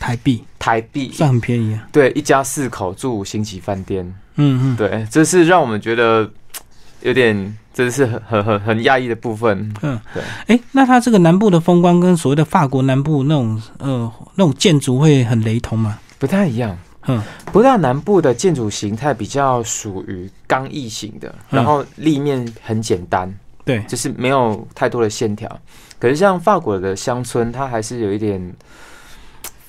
[0.02, 1.86] 台币台币，算很便宜啊。
[1.92, 4.04] 对，一家四口住五星级饭店。
[4.34, 6.28] 嗯嗯，对，这是让我们觉得
[7.02, 9.72] 有点，真是很很很很压抑的部分。
[9.82, 10.20] 嗯，对。
[10.48, 16.00] 哎，那它这个南部的风光跟所谓的法国南部那种呃那种建筑会很雷同吗？
[16.18, 16.76] 不太一样。
[17.06, 23.32] 嗯葡萄牙南部的建筑形态比较属于刚毅型的，嗯然后立面很简单，
[23.64, 25.48] 对，就是没有太多的线条。
[26.00, 28.40] 可是像法国的乡村，它还是有一点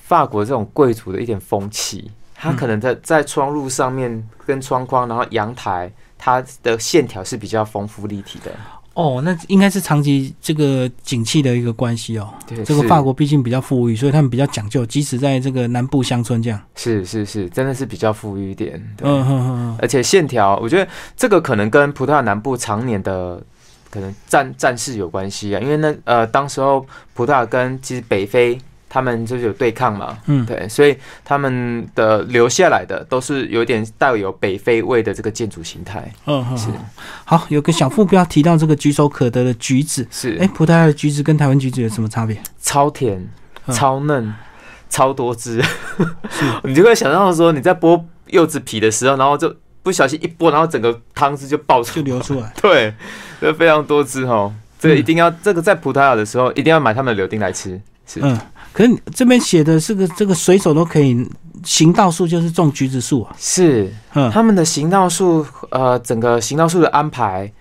[0.06, 2.12] 法国这种贵族的一点风气。
[2.36, 8.52] 它可能在在窗户上面跟窗框，然后阳台，它的线条是比较丰富立体的。
[8.96, 12.32] 哦，那应该是长期这个景气的一个关系哦。
[12.46, 16.62] 对，这个法国毕竟比较富裕，所以他们比较讲究，即使在这个南部乡村这样。
[16.76, 18.74] 是是是，真的是比较富裕一点。
[18.98, 23.42] 对嗯哼哼哼，而且线条，我觉得这个可能跟葡萄牙南部常年的
[23.90, 28.60] 可能战战事有关系啊，因为那呃，当时候葡萄牙跟其实北非
[28.94, 36.74] 他们就是有对抗嘛，嗯，对，所以他们的留下来的都是有点带有北非味的这个建筑形态，嗯哼哼，
[37.26, 42.40] 好，有个小副标提到这个举手可得的橘子，是，哎，葡萄牙的橘子跟台湾橘子有什么差别？
[42.62, 43.18] 超甜、
[43.66, 43.74] 嗯。
[43.74, 44.32] 超嫩、
[44.92, 45.60] 超多汁，
[46.64, 52.54] 你就会想象说你在剥柚子皮的时候，然后就不小心一剥，然后整个汤汁就爆出就流出来。
[52.62, 52.94] 对，
[53.42, 54.54] 这非常多汁哦。
[54.78, 57.82] 这个一定要，这个在葡萄牙的时候一定要买他们的柳丁来吃。
[58.06, 58.38] 是，嗯，
[58.74, 61.26] 可是你这边写的是个这个随手都可以
[61.64, 63.36] 行道树，就是种橘子树啊。
[63.40, 67.52] 是嗯他们的行道树，呃，整个行道树的安排，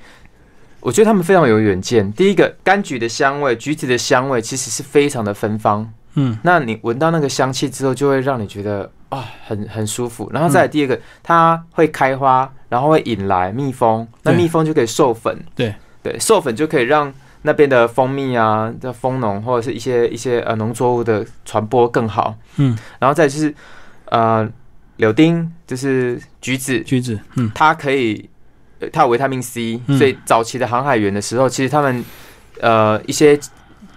[0.81, 2.11] 我觉得他们非常有远见。
[2.15, 5.89] 第一个，柑橘的香味、橘子的香味，其实是非常的芬芳。
[6.15, 10.31] 嗯那你闻到那个香气之后，就会让你觉得啊，很很舒服。
[10.33, 15.39] 然后再来第二个，它会开花，然后会引来蜜蜂，那蜜蜂就可以授粉。
[15.55, 22.35] 对对，授粉就可以让那边的蜂蜜啊的蜂农或者是一些一些呃农作物的传播更好。
[22.57, 23.55] 嗯，然后再就是
[24.07, 24.49] 呃
[24.97, 27.51] 柳丁，就是橘子，橘子，嗯。
[27.55, 28.29] 它可以
[28.79, 29.99] 呃它有维他命 C，、嗯。
[29.99, 32.05] 所以早期的航海员的时候，其实他们
[32.61, 33.39] 呃一些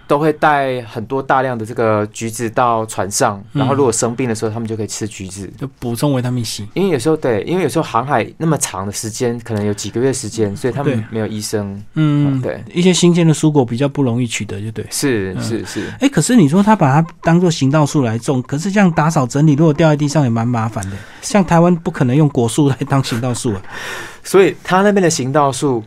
[0.07, 5.51] 都会带很多大量的这个橘子到船上，嗯然后如果生病的时候，他们就可以吃橘子。
[5.57, 6.67] 就补充维他命 C。
[6.73, 11.83] 因为有时候对，因为有时候航海那么长的时间，可能有几个月时间，所以他对们没有医生。
[11.93, 14.85] 嗯，对，一些新鲜的蔬果比较不容易取得，就对。
[14.91, 20.95] 是嗯是是，哎，可是你说他把它当做行道树来种，可是这样打扫整理，如果掉在地上也蛮麻烦的。
[21.21, 23.61] 像台湾不可能用果树来当行道树啊。
[24.23, 25.83] 所以他那边的行道树，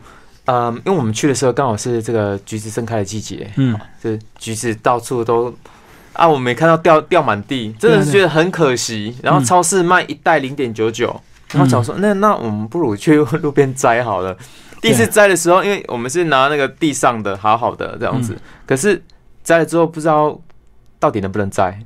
[0.49, 5.53] 嗯，因为我们去的时候刚好是这个橘子盛开的季节，嗯，就是橘子到处都
[6.13, 9.15] 啊，我没看到掉掉满地，真的是觉得很可惜。
[9.21, 14.35] 然后超市卖一袋零点九九，然后想说，那那我们不如去路边摘好了。
[14.81, 18.35] 第一次摘的时候，因为我们是拿那个地上的好好的这样子，
[18.65, 18.99] 可是
[19.43, 20.39] 摘了之后不知道
[20.99, 21.79] 到底能不能摘。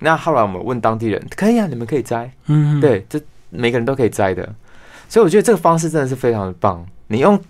[0.00, 4.42] 那后来我们问当地人，可以啊，你们可以摘，嗯，对，这每个人都可以摘的。
[5.08, 6.84] 所以我觉得这个方式真的是非常的棒。
[7.08, 7.40] 你用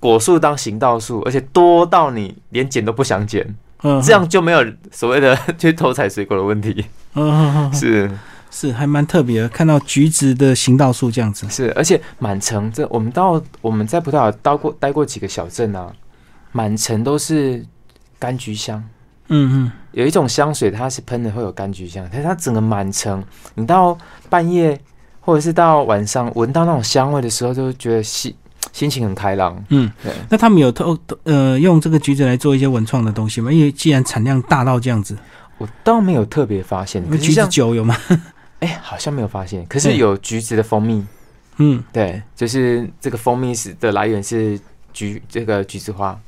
[0.00, 6.84] 果树当行道树，而且多到你连捡都不想捡，嗯，这样就没有所谓的 去偷采水果的问题。
[7.14, 8.10] 嗯，是
[8.50, 11.48] 是还蛮特别的，看到橘子的行道树这样子。
[11.48, 15.92] 是，而且满城这我们到我们在葡萄牙待过待过几个小镇啊，
[16.52, 17.64] 满城都是
[18.18, 18.82] 柑橘香。
[19.32, 23.22] 嗯嗯，有一种香水，它是喷的会有柑橘香，但是它整个满城，
[23.54, 23.96] 你到
[24.28, 24.76] 半夜
[25.20, 28.34] 或者是到晚上闻到那种香味的时候，就觉得心
[28.72, 29.62] 心情很开朗。
[29.68, 30.12] 嗯，对。
[30.28, 33.52] 那他们有偷呃用这个橘子来做一些文创的东西吗？
[33.52, 35.16] 因为既然产量大到这样子，
[35.58, 37.02] 我倒没有特别发现。
[37.18, 37.96] 橘子酒有吗？
[38.60, 39.64] 哎，好像没有发现。
[39.66, 41.04] 可是有橘子的蜂蜜。
[41.56, 44.58] 嗯，对，就是这个蜂蜜是的来源是
[44.92, 46.18] 橘这个橘子花。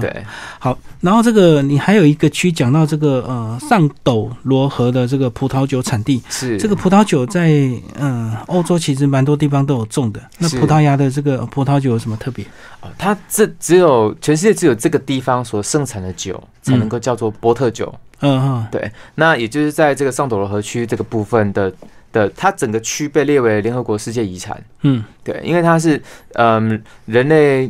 [0.00, 0.24] 对，
[0.60, 7.50] 好，然后这个你还有一个区讲到这个呃上斗罗河的这个葡萄酒产地，是这个葡萄酒在
[7.98, 10.20] 嗯欧洲其实蛮多地方都有种的。
[10.38, 12.44] 那葡萄牙的这个葡萄酒有什么特别？
[12.82, 17.92] 哦，它这只有全世界只有这个地方所盛产的酒才能够叫做波特酒。
[18.20, 21.72] 嗯嗯，对，那也就是在这个上斗罗河区这个部分的
[22.12, 24.62] 的，它整个区被列为联合国世界遗产。
[24.82, 26.00] 嗯，对，因为它是
[26.34, 27.68] 嗯人类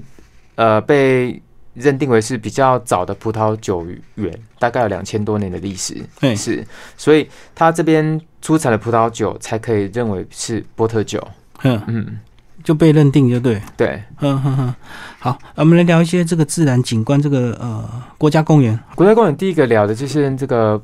[0.57, 1.41] 呃被。
[1.75, 5.97] 认定为是比较早的葡萄酒园，大概有两千多年的历史。
[6.19, 11.23] 对，是，所以它这边出产的葡萄酒才可以认为是波特酒。
[11.63, 12.19] 嗯嗯，
[12.63, 13.61] 就被认定就对。
[13.77, 14.75] 对，嗯哼哼。
[15.19, 18.79] 好，我们来聊一些这个自然景观，这个呃国家公园。
[18.95, 20.81] 国家公园第一个聊的就是这个。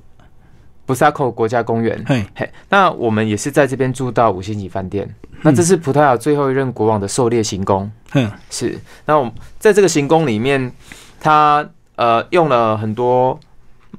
[0.91, 5.09] 布萨克国家公园，嘿，嘿，那我们也是在这边住到五星级饭店。
[5.43, 8.77] 那这是葡萄牙最后一任国王的狩猎行宫，嗯，是。
[9.07, 10.73] 那我们在这个行宫里面，
[11.21, 13.39] 他呃用了很多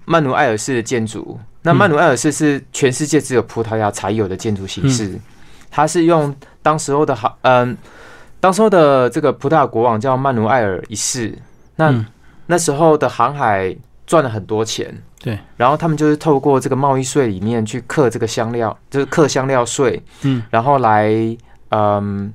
[0.03, 1.39] 曼努埃尔式的建筑。
[1.61, 5.17] 那曼努埃尔式是全世界只有葡萄牙才有的建筑形式，
[5.69, 7.77] 它是用当时候的航，嗯，
[8.41, 11.33] 当时候的这个葡萄牙国王叫曼努埃尔一世。
[11.77, 12.05] 那
[12.47, 13.73] 那时候的航海
[14.05, 14.93] 赚了很多钱。
[15.23, 21.11] 对，然后他们就是透过这个贸易税里面去克这个香料，就是克香料税，嗯，然后来
[21.69, 22.33] 嗯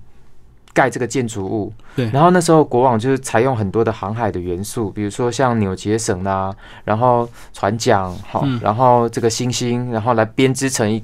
[0.73, 1.73] 盖这个建筑物。
[1.97, 11.03] 对，然后那时候国王就是采用很多的航海的元素，比如说像纽结绳啦，然后船桨，好，然后这个星星，然后来编织成一，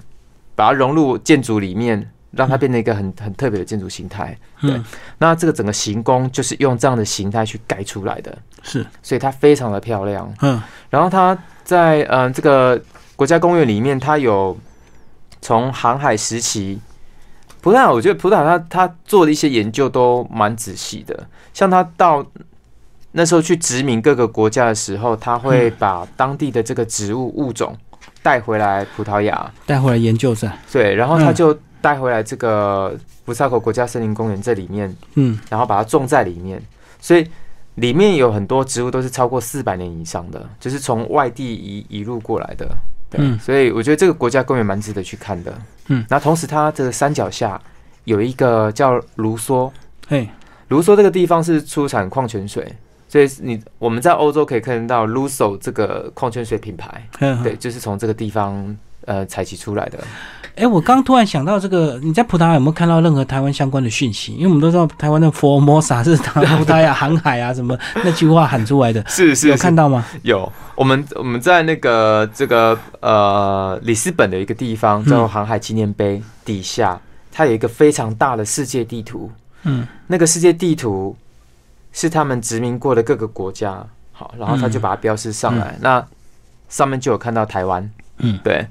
[0.55, 4.37] 把它融入建筑里面，让它变成一个很很特别的建筑形态。
[4.61, 4.81] 对，
[5.19, 10.33] 那这个整个行宫就是用这样的形态去盖出来的，是，所以它非常的漂亮。
[10.43, 11.37] 嗯，然后它。
[11.65, 12.79] 在嗯，这个
[13.15, 14.59] 国家公园里面，它有
[15.41, 16.81] 从航海时期，
[17.61, 21.29] 葡萄牙，我觉得葡萄牙它它做的一些研究都蛮仔细的。
[21.55, 22.27] 像他到
[23.13, 27.79] 那时候去殖民各个国家的时候，他会把当地的这个植物物种
[28.25, 36.63] 带回来葡萄牙，带回来研究是对，然后他就带回来这个布萨口国家森林公园这里面，嗯，然后把它种在里面，
[37.01, 37.27] 所以。
[37.77, 42.69] 里面有很多植物都是超过四百年以上的，就是从外地移移入过来的。
[43.09, 45.55] 对，所以我觉得这个国家公园蛮值得去看的。
[45.87, 47.59] 嗯，那同时它这个山脚下
[48.05, 49.71] 有一个叫卢梭，
[50.07, 50.29] 嘿，
[50.69, 52.71] 卢梭这个地方是出产矿泉水，
[53.09, 57.09] 所以你我们在欧洲可以看得到 Luso 这个矿泉水品牌，
[57.43, 59.99] 对，就是从这个地方呃采集出来的。
[60.55, 64.35] 哎，我刚突然想到这个，你在葡萄牙有没有看到任何台湾相关的讯息？
[64.35, 70.05] 因为我们都知道台湾的佛摩萨是 葡萄牙航海啊什么那句话喊出来的， 是是有看到吗？
[70.23, 79.31] 有，我们我们在那个这个呃里斯本的一个地方叫航海纪念碑底下，它有一个非常大的世界地图。
[79.63, 81.17] 嗯，那个世界地图
[81.93, 86.05] 是他们殖民过的各个国家，好，然后他就把它标示上来，那
[86.69, 87.91] 上面就有看到台湾。
[88.19, 88.67] 嗯，对。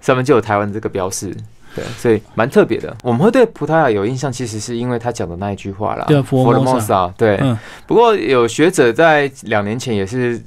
[0.00, 1.34] 上面就有台湾这个标示，
[1.74, 2.96] 对，所以蛮特别的。
[3.02, 7.38] 我们会对葡萄牙有印象，其实是因为他讲的那一句话啦，对，佛罗莫萨，对。
[7.86, 10.40] 不过有学者在两年前也是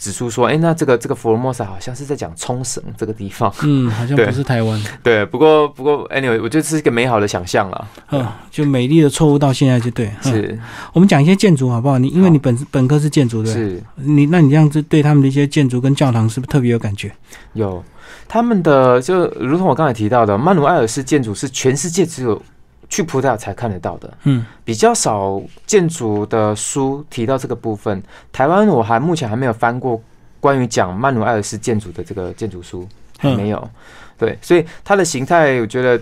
[0.00, 4.82] 指出说，哎，那这个这个佛罗莫萨好像是在讲冲绳这个地方，嗯，好像不是台湾。
[5.04, 7.88] 对，不过不过，anyway，我觉得是一个美好的想象了。
[8.10, 10.10] 嗯，就美丽的错误到现在就对。
[10.22, 10.58] 是，
[10.94, 11.98] 我们讲一些建筑好不好？
[11.98, 17.12] 你因为你本本科是建筑的，是你那你这样子对他们的一些建筑跟教堂是不是特别有感觉？
[17.52, 17.84] 有。
[18.26, 22.40] 他们的就如同我刚才提到的，曼努埃尔式建筑是全世界只有
[22.90, 28.02] 去葡萄牙才看得到的，嗯比较少建筑的书提到这个部分。
[28.32, 30.02] 台湾我还目前还没有翻过
[30.40, 33.70] 关于讲曼努埃尔斯建筑的这个建筑书，还嗯没有。
[34.18, 35.98] 对，所以它的形态我觉得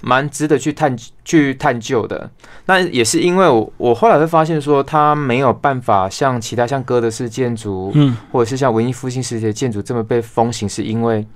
[0.00, 2.28] 蛮值得去探去探究的。
[2.66, 11.26] 那也是因为我我后来会发现说，它没有办法像其他像哥德式建筑，嗯或者是像文艺复兴时期的建筑这么被风行，是因为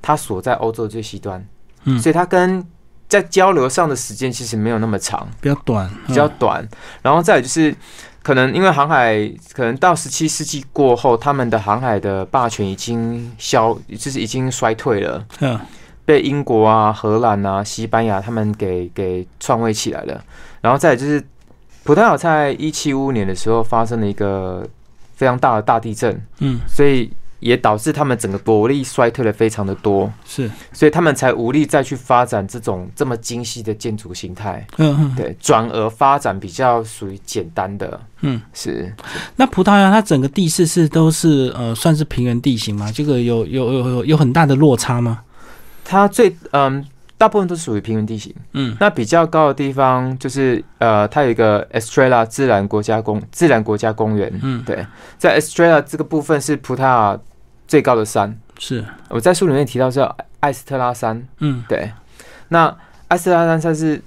[0.00, 1.46] 它所在欧洲最西端，
[1.84, 2.66] 嗯所以它跟
[3.10, 6.68] 在交流上的时间其实没有那么长，比较短，比较嗯短。
[7.02, 7.74] 然后再有就是，
[8.22, 15.22] 可能因为航海，可能到十七世纪过后，他们的航海的霸权已经消，就是已经衰退了。
[15.40, 15.60] 嗯
[16.06, 20.24] 被英国啊、荷兰啊、西班牙他们给给篡位起来了。
[20.60, 21.22] 然后再来就是，
[21.84, 24.66] 葡萄牙在一七五五年的时候发生了一个
[25.14, 27.08] 非常大的大地震，嗯所以
[27.40, 34.64] 也导致他们整个国力衰退的非常的多，是所以他们才无力再去发展这种这么精细的建筑形态。
[34.76, 38.40] 嗯嗯对，转而发展比较属于简单的，嗯。
[38.52, 38.94] 是
[39.36, 42.90] 那葡萄牙它整个地势是都是呃算是平原地形吗？
[42.92, 45.20] 这个有有有有有很大的落差吗？
[45.84, 46.84] 它最嗯。
[47.20, 54.32] 大部分都是属于平原地形，嗯那比较高的地方就是呃，它有一个 Estrella 自然国家公自然国家公园。
[54.42, 54.86] 嗯对，
[55.18, 57.20] 在 Estrella 这个部分是葡萄牙
[57.70, 58.84] 最高的山，是。
[59.08, 61.24] 我在书里面提到叫艾斯特拉山。
[61.38, 61.62] 嗯。
[61.68, 61.88] 对，
[62.48, 64.02] 那艾斯特拉山算是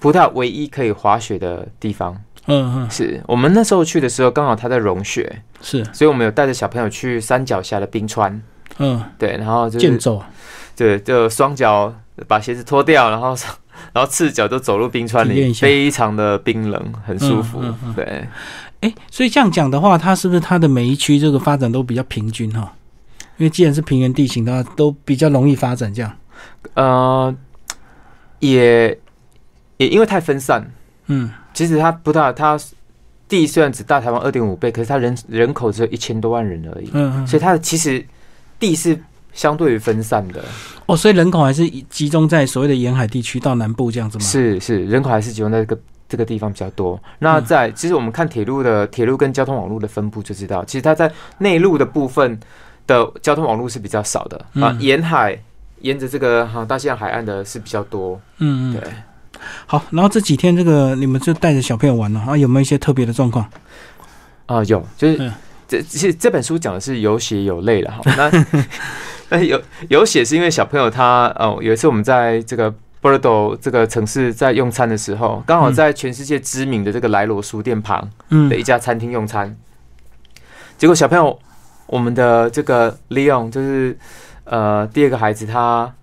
[0.00, 2.20] 葡萄牙唯一可以滑雪的地方。
[2.46, 2.90] 嗯嗯。
[2.90, 3.22] 是。
[3.28, 5.84] 我们那时候去的时候，刚好它在融雪，是。
[5.92, 8.42] 所以我们有带着小朋友去山脚下的冰川。
[8.78, 9.00] 嗯。
[9.16, 10.20] 对，然后就是健走。
[10.74, 11.94] 对，就双脚
[12.26, 13.36] 把鞋子脱掉，然后
[13.94, 17.60] 然后赤脚就走入冰川里，非常的冰冷，很舒服。
[17.62, 17.94] 嗯嗯嗯。
[17.94, 18.28] 对，
[18.80, 22.72] 哎，所以这样讲的话，它是不是它的每一区这个发展都比较平均哈？
[23.36, 26.12] 因为既然是平原地形的话，都比较容易发展这样。
[26.74, 27.34] 呃，
[28.38, 28.98] 也
[29.76, 30.70] 也因为太分散，
[31.06, 32.58] 嗯其实它不大，它
[33.28, 38.04] 地虽然只大台湾二点五倍，可是它人人口只有一千多万人而已，嗯嗯，所以它的其实
[38.58, 38.98] 地是
[39.32, 40.44] 相对于分散的，
[40.86, 44.24] 哦，所以人口还是集中在所谓的沿海地区到南部这样子吗？
[44.24, 47.00] 是是，人口还是集中在这个这个地方比较多。
[47.18, 52.38] 那嗯在、其实我们看铁路的铁路跟交通网络的分布就知道，其实它在内陆的部分
[52.86, 55.38] 的交通网络是比较少的、啊嗯，沿海
[55.80, 58.20] 沿着这个哈、大西洋海岸的是比较多。
[58.38, 58.92] 嗯嗯对，
[59.66, 62.36] 好，然后这几天这个你们就带着小朋友玩了啊？
[62.36, 63.48] 有没有一些特别的状况？
[64.46, 65.32] 啊、有就是、嗯
[65.66, 68.00] 这其实这本书讲的是有血有泪的哈。
[68.04, 68.44] 那
[69.30, 72.72] 那有有血是因为小朋友他哦，有一次我们在这个。
[73.00, 79.54] 波尔多这个城市在用餐的时候，刚好在全世界知名的这个莱罗书店旁嗯的一家餐厅用餐，
[80.78, 81.38] 结果小朋友，
[81.94, 83.96] 我们的这个 Leon 就是
[84.42, 85.94] 呃第二个孩子，他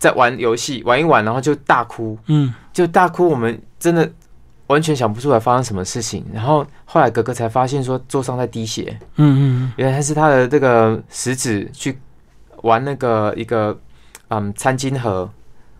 [0.00, 4.10] 在玩游戏玩一玩，然后就大哭，嗯就大哭，我们真的
[4.66, 6.26] 完全想不出来发生什么事情。
[6.34, 11.96] 然后后来哥哥才发现说桌上在滴血，嗯嗯原来是他的这个食指去
[12.62, 13.78] 玩那个一个
[14.26, 15.30] 嗯餐巾盒。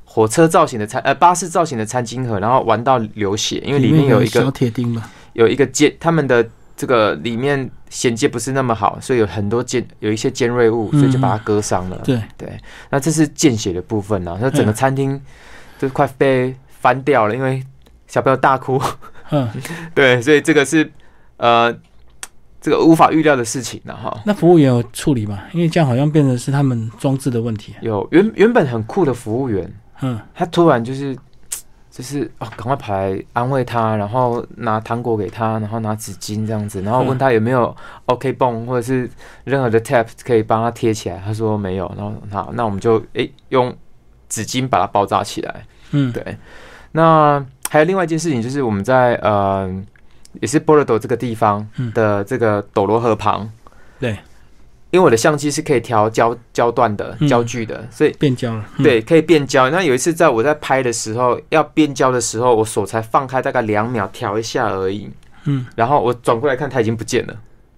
[0.04, 5.02] 火车造型的餐呃巴士造型的餐巾盒，然后玩到流血，因为里面有一个小铁钉嘛？
[5.32, 6.48] 有一个接他们的
[6.80, 12.00] 这个里面衔接不是那么好，所以有很多尖有一些尖锐物，所以就把它割伤了。
[12.02, 15.20] 对，对，那这是见血的部分呢、那整个嗯餐厅
[15.78, 17.62] 都快被翻掉了，因为
[18.06, 18.80] 小朋友大哭。
[19.28, 19.46] 嗯，
[19.94, 20.90] 对，所以这个是
[21.36, 21.70] 呃
[22.62, 24.18] 这个无法预料的事情了哈。
[24.24, 25.42] 那服务员有处理吗？
[25.52, 27.74] 因为这样好像变成是他们装置的问题。
[27.82, 31.14] 有原原本很酷的服务员，嗯他突然就是。
[31.90, 37.76] 就是哦，赶快跑来安慰他，然后拿糖果给他，然后拿纸巾这样子，然后问他有没有
[38.06, 39.10] OK 泵或者是
[39.44, 41.20] 任何的 tap 可以帮他贴起来。
[41.24, 43.74] 他说没有，然后好，那我们就诶、用
[44.28, 45.66] 纸巾把它包扎起来。
[45.90, 46.36] 嗯对，
[46.92, 49.68] 那还有另外一件事情，就是我们在呃
[50.40, 53.50] 也是波罗多这个地方嗯的这个斗罗河旁，
[53.98, 54.16] 对，
[54.90, 58.64] 因为我的相机是可以调焦焦段的嗯焦距的，所以变焦了。
[58.76, 59.70] 嗯，对，可以变焦。
[59.70, 65.10] 那有一次在我在拍的时候，要变焦的时候，我手才放开大概两秒，调一下而已。
[65.44, 67.34] 嗯然后我转过来看，它已经不见了，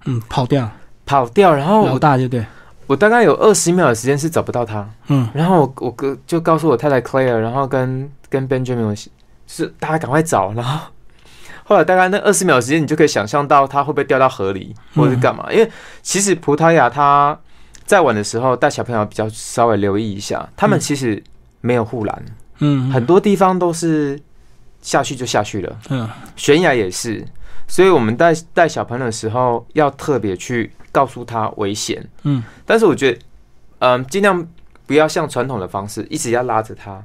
[0.06, 0.68] 嗯，跑掉，
[1.06, 1.54] 跑掉。
[1.54, 2.44] 然后老大就对。
[2.88, 4.86] 我大概有二十秒的时间是找不到它。
[5.08, 8.94] 嗯然后我我哥就告诉我太太 Claire，然后跟跟 Benjamin，我
[9.46, 10.52] 是大家赶快找。
[10.54, 10.88] 然后
[11.64, 15.46] 后来大概那二十秒时间，你就可以想象到它会不会掉到河里，或者是干嘛？
[15.52, 15.70] 因为
[16.02, 17.38] 其实葡萄牙它
[17.84, 21.22] 在玩的时候，带小朋友比较稍微留意一下，他们嗯其实
[21.60, 22.24] 没有护栏。
[22.58, 24.18] 嗯，很多地方都是
[24.80, 26.08] 下去就下去了，嗯。
[26.36, 27.24] 悬崖也是，
[27.66, 32.04] 所以我们带带小朋友的时候要特别去告诉他危险。
[32.22, 33.18] 嗯，但是我觉得，
[33.80, 34.46] 嗯，尽量
[34.86, 37.02] 不要像传统的方式一直要拉着他，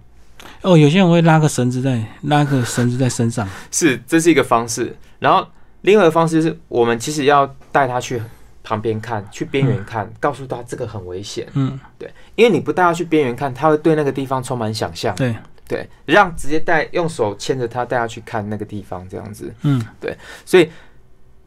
[0.61, 4.95] 哦，有些人会拉个绳子在拉个绳子在身上， 是，这是一个方式。
[5.19, 5.45] 然后
[5.81, 8.21] 另外一个方式就是，我们其实要带他去
[8.63, 11.47] 旁边看，去边缘看，告诉他这个很危险。
[11.53, 15.15] 嗯，对，因为你不带他去边缘看，他会对那个地方充满想象。
[15.15, 15.35] 对，
[15.67, 20.69] 对，让直接带用手牵着他带他去看那个地方，这样子，嗯，对所以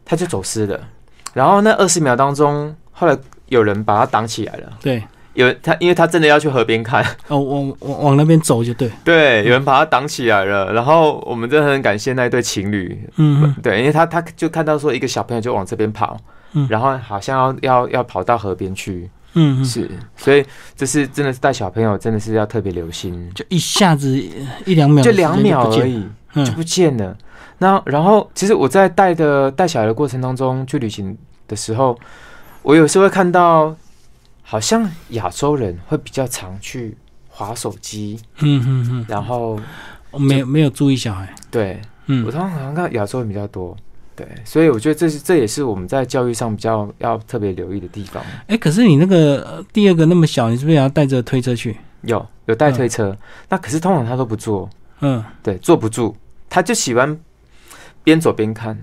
[0.04, 0.88] 他就走失了。
[1.32, 4.72] 然后那二十秒当中，后来有人把他挡起来了。
[4.80, 5.02] 对，
[5.40, 10.72] 有他，因为他真的要去河边看， 哦，往往往那边走就对， 对，有人把他挡起来了。
[10.72, 16.16] 然后我们真的很感谢那一对情侣，嗯嗯对，因为他他就看到说一个小朋友就往这边跑，
[16.52, 16.66] 嗯。
[16.70, 20.44] 然后好像要要要跑到河边去，嗯嗯，是，所以
[20.76, 24.16] 这是真的是带小朋友真的是要特别留心，就一下子
[24.64, 26.44] 一两秒，就两秒而，已嗯。
[26.44, 27.16] 就不见了。
[27.58, 31.16] 那然后其实我在带的带小孩的过程当中，去旅行
[31.46, 31.98] 的时候，
[32.62, 33.76] 我有时候会看到，
[34.50, 36.96] 好像亚洲人会比较常去
[37.28, 39.56] 划手机，嗯嗯嗯，然后
[40.10, 43.76] 我没有没有注意小孩，对嗯我嗯通常好像看亚洲人比较多。
[44.16, 48.20] 对，所以我觉得这是这也是我们在教育上比较要特别留意的地方。
[48.48, 51.76] 哎，可是你那个呃第二个那么小，你是不是也要带着推车去？
[52.02, 53.16] 有有带推车，
[53.48, 56.16] 那可是通常他都不坐，嗯对，坐不住，
[56.48, 57.16] 他就喜欢
[58.02, 58.76] 边走边看。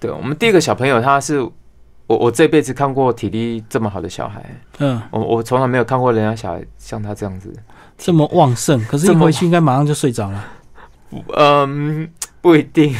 [0.00, 1.46] 对我们第一个小朋友，他是
[2.10, 4.44] 我我这辈子看过体力这么好的小孩，
[4.80, 7.54] 嗯，我我从来没有看过人家小孩像他这样子。
[7.96, 10.44] 这么旺盛，可是一回去应该马上就睡着了。
[11.38, 12.96] 嗯，不一定，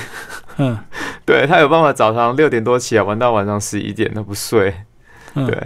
[0.58, 0.78] 嗯
[1.26, 4.72] 对他有办法早上六点多起来玩到晚上十一点都不睡。
[5.34, 5.58] 嗯，对，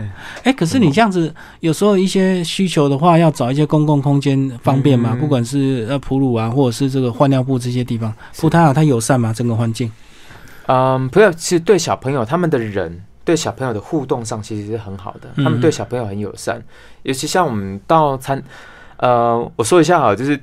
[0.44, 5.10] 哎，可是你这样子，有时候一些需求的话，要找一些公共空间方便嘛？
[5.12, 9.34] 嗯不管是呃哺乳啊，或者是这个换尿布这些地方，是葡萄牙它友善嘛？
[9.34, 9.92] 整个环境，
[10.66, 16.62] 嗯，不要其实对小朋友他们的人对小朋友的互动上其实是很好的，嗯他们对小朋友很友善，
[17.04, 18.42] 尤其像我们到餐，
[18.98, 20.38] 呃，我说一下哈，就是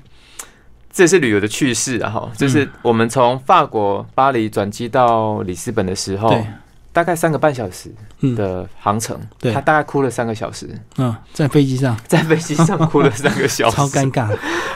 [0.92, 6.46] 这是旅游的趣事啊哈，就是我们从法国巴黎转机到里斯本的时候对，
[6.92, 8.36] 大概三个半小时嗯。
[8.36, 10.68] 的航程，对他大概哭了三个小时，
[10.98, 14.28] 嗯，在飞机上 在飞机上哭了三个小时， 超尴尬，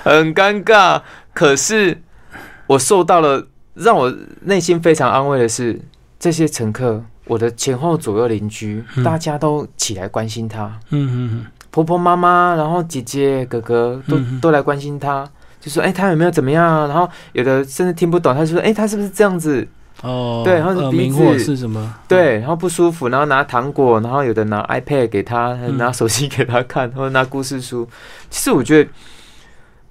[0.03, 1.01] 很尴尬。
[1.33, 2.01] 可是
[2.67, 5.79] 我受到了让我内心非常安慰的是，
[6.17, 15.27] 这些乘客，我的前后左右邻居，嗯大家都起来关心他，嗯嗯婆婆妈妈，然后姐姐哥哥都、都来关心他。
[15.59, 16.87] 就说哎、他有没有怎么样？
[16.87, 19.67] 然后有的甚至听不懂，他就说哎、他是不是这样子？
[20.03, 21.93] 嗯，哦，对然后鼻子或是什么？
[22.07, 27.87] 对，然后不舒服，然后拿糖果，然后有的拿 iPad 给他，嗯拿手机给他看，或者拿故事书。
[28.29, 28.89] 其实我觉得，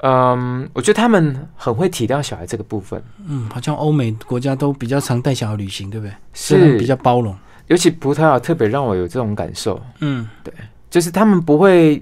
[0.06, 6.12] 嗯，我觉得他们很会体谅小孩这个部分，嗯，好像欧美国家都比较常带小孩旅行，对不对？
[6.34, 7.34] 是比较包容。
[7.68, 10.52] 尤其葡萄牙特别让我有这种感受，嗯对
[10.90, 11.94] 就是他们不会，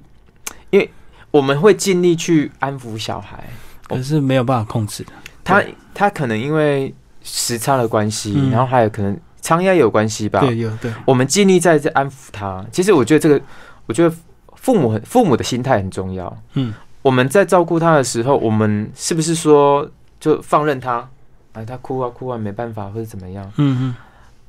[0.70, 0.90] 因为
[1.30, 3.48] 我们会尽力去安抚小孩，
[3.86, 5.12] 可是没有办法控制的。
[5.44, 5.62] 他
[5.94, 6.92] 他可能因为
[7.22, 12.64] 时差的关系，嗯然后还有可能仓压有关系吧，对，有对，我们尽力在这安抚他。
[12.72, 13.40] 其实我觉得这个，
[13.86, 14.12] 我觉得
[14.56, 16.36] 父母很父母的心态很重要。
[16.54, 19.88] 嗯我们在照顾他的时候，我们是不是说
[20.18, 21.06] 就放任他？
[21.52, 23.44] 哎，他哭啊哭啊，没办法，或者怎么样？
[23.56, 23.94] 嗯嗯，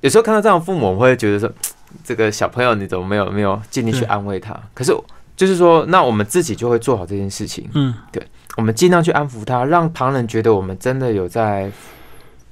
[0.01, 1.51] 有时候看到这样的父母，我会觉得说，
[2.03, 4.57] 这个小朋友你怎么没有没有尽力去安慰他？
[4.73, 4.95] 可是
[5.35, 8.25] 就是说，那我们自己就会做好这件事情，嗯，对
[8.55, 11.71] 我们尽量去安抚他，让旁人觉得我们真的有在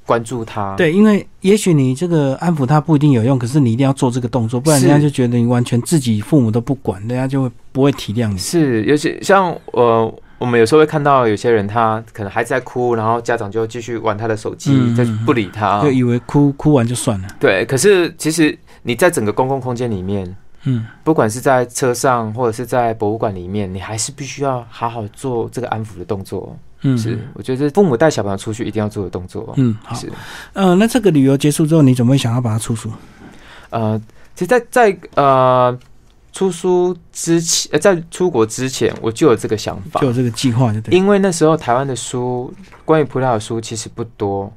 [0.05, 0.75] 关注他。
[0.75, 8.37] 对，因为也许你这个安抚他不一定有用，可是你一定要做这个动作，不然人家就觉得你完全自己父母都不管，人家就会不会体谅你。
[8.37, 15.81] 是，尤其像呃，我们有时候会看到有些人，他可能孩子在哭，然后家长就继续玩他的手机，嗯就不理他。
[15.81, 17.27] 就以为哭哭完就算了。
[17.39, 26.57] 对，可是其实你在整个公共空间里面，嗯，不管是在车上或者是在博物馆里面，你还是必须要好好做这个安抚的动作。
[26.81, 29.53] 嗯，是，我觉得父母带小朋友出去一定要做的动作。
[29.57, 30.11] 嗯，好，是，
[30.53, 32.91] 呃，那这个旅游结束之后，你怎么会想要把它出书？
[33.69, 34.01] 呃，
[34.35, 35.77] 其实在，在呃
[36.33, 40.07] 出书之前，呃，在出国之前，我就有这个想法就。
[40.07, 40.97] 有这个计划，就对。
[40.97, 42.53] 因为那时候台湾的书，
[42.83, 44.51] 关于葡萄牙的书其实不多，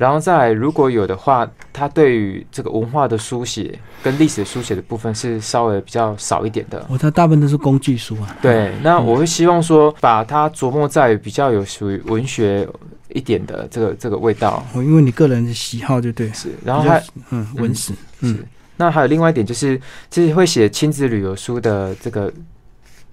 [0.00, 6.86] 然后再来如果有的话，他对于这个文化的书写跟历史的书写的部分是稍微比较少一点的。
[6.88, 8.34] 我它大部分都是工具书啊。
[8.40, 12.66] 对，那我会希望说，把它琢磨在比较有属于文学
[13.10, 14.64] 一点的这个这个味道。
[14.72, 16.32] 我因为你个人的喜好，就对。
[16.32, 18.38] 是，然后还比较嗯文史，嗯，
[18.78, 19.78] 那还有另外一点就是，
[20.10, 22.32] 其实会写亲子旅游书的这个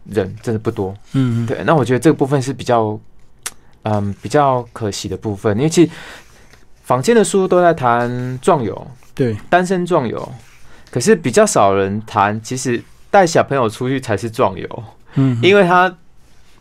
[0.05, 0.95] 人真的不多。
[1.11, 2.97] 嗯嗯，对，那我觉得这个部分是比较，
[3.83, 5.91] 嗯，比较可惜的部分，因为其实
[6.87, 10.31] 坊间的书都在谈壮游、对，单身壮游，
[10.89, 12.81] 可是比较少人谈，其实
[13.11, 14.83] 带小朋友出去才是壮游，
[15.15, 15.93] 嗯，因为他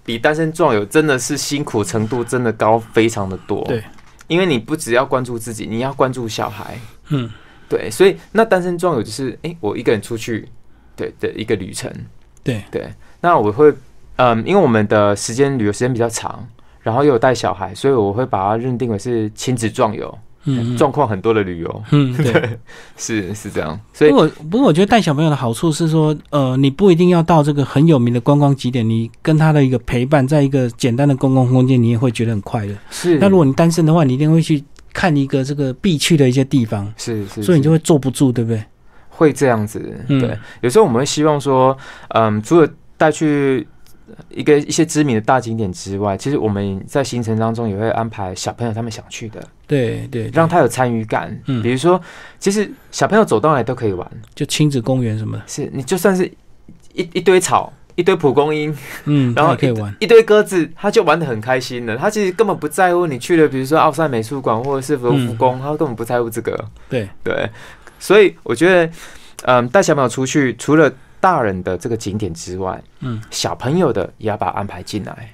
[0.05, 3.62] 比单身壮游真的是辛苦程度真的高非常的多。
[3.66, 3.81] 对，
[4.27, 6.77] 因为你不只要关注自己，你要关注小孩。
[7.11, 7.31] 嗯，
[7.68, 10.49] 对，所以那单身壮游就是，哎、我一个人出去，
[10.97, 11.89] 对的一个旅程。
[12.43, 13.72] 对对，那我会，
[14.16, 16.49] 嗯，因为我们的时间旅游时间比较长，
[16.87, 20.16] 然后又有带小孩，所以我会把它认定为是亲子壮游，
[20.78, 21.82] 状况很多的旅游。
[21.91, 22.57] 嗯，对。
[22.97, 32.72] 是是这样，所以不过，不过我觉得带小朋友的好处是说，呃，你不一定要到这个很有名的观光景点，你跟他的一个陪伴，在一个简单的公共空间，你也会觉得很快乐。
[32.89, 34.62] 是那如果你单身的话，你一定会去
[34.93, 38.62] 看一个这个必去的一些地方，是是，所以你就是会坐不住，对不对？
[39.09, 39.99] 会这样子。
[40.07, 41.76] 嗯对，有时候我们会希望说，
[42.11, 43.66] 嗯，除了带去
[44.29, 51.37] 一个一些知名的大景点之外，其实我们在行程当中也会安排小朋友他们想去的，对对，让他有参与感。
[51.47, 52.01] 嗯比如说，
[52.39, 56.27] 其实小朋友走到哪都可以玩，就亲子公园什么的，是你就算是
[56.95, 57.73] 一一堆草。
[57.99, 58.77] 一堆蒲公英，
[59.07, 59.97] 嗯， 然后可以玩。
[60.01, 61.97] 一堆鸽子，他就玩的很开心了。
[61.97, 66.63] 他其实根本不在乎你去了，比如说奥赛美术馆或者是卢浮宫，他根本不在乎这个。
[66.91, 67.49] 对对，
[67.99, 68.93] 所以我觉得，
[69.45, 75.31] 嗯，带小朋友出去，除了大人的这个景点之外，嗯，小朋友的也要把它安排进来。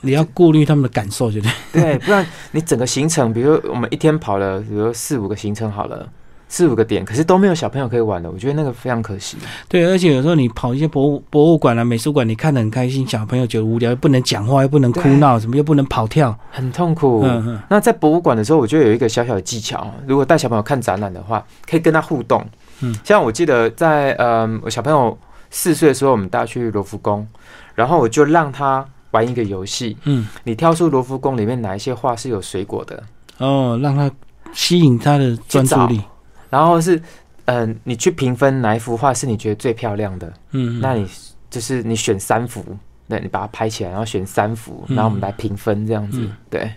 [0.00, 1.82] 你要顾虑他们的感受，对不对？
[1.82, 6.08] 对，不然你整个行程，比如说我们一天跑了，比如四五个行程好了。
[6.48, 9.36] 四五个点，可是都没有小朋友可以玩的，我觉得那个非常可惜。
[9.68, 17.22] 对，而且有时候你跑一些博物博物馆啊、美术馆，你看得很开心，小朋友觉得无聊，又不能讲话，又不能哭闹，什么又不能跑跳，很痛苦。
[17.24, 22.46] 嗯嗯，那在博物馆的时候，我觉得有一个小小的技巧，如果带小朋友看展览的话，可以跟他互动。
[22.80, 25.18] 嗯，像我记得在嗯，我小朋友
[25.56, 27.26] 四岁的时候，我们带他去罗浮宫，
[27.74, 33.02] 然后我就让他玩一个游戏，嗯，你挑出罗浮宫里面哪一些画是有水果的，
[33.38, 34.10] 哦，让他
[34.52, 36.02] 吸引他的专注力，
[36.50, 37.00] 然后是
[37.46, 41.08] 嗯、你去评分哪一幅画是你觉得最漂亮的，嗯，那你
[41.48, 42.62] 就是你选三幅。
[43.08, 46.68] 那你把它拍起来，然后选三幅，嗯然后我们来评分，这样子，嗯对。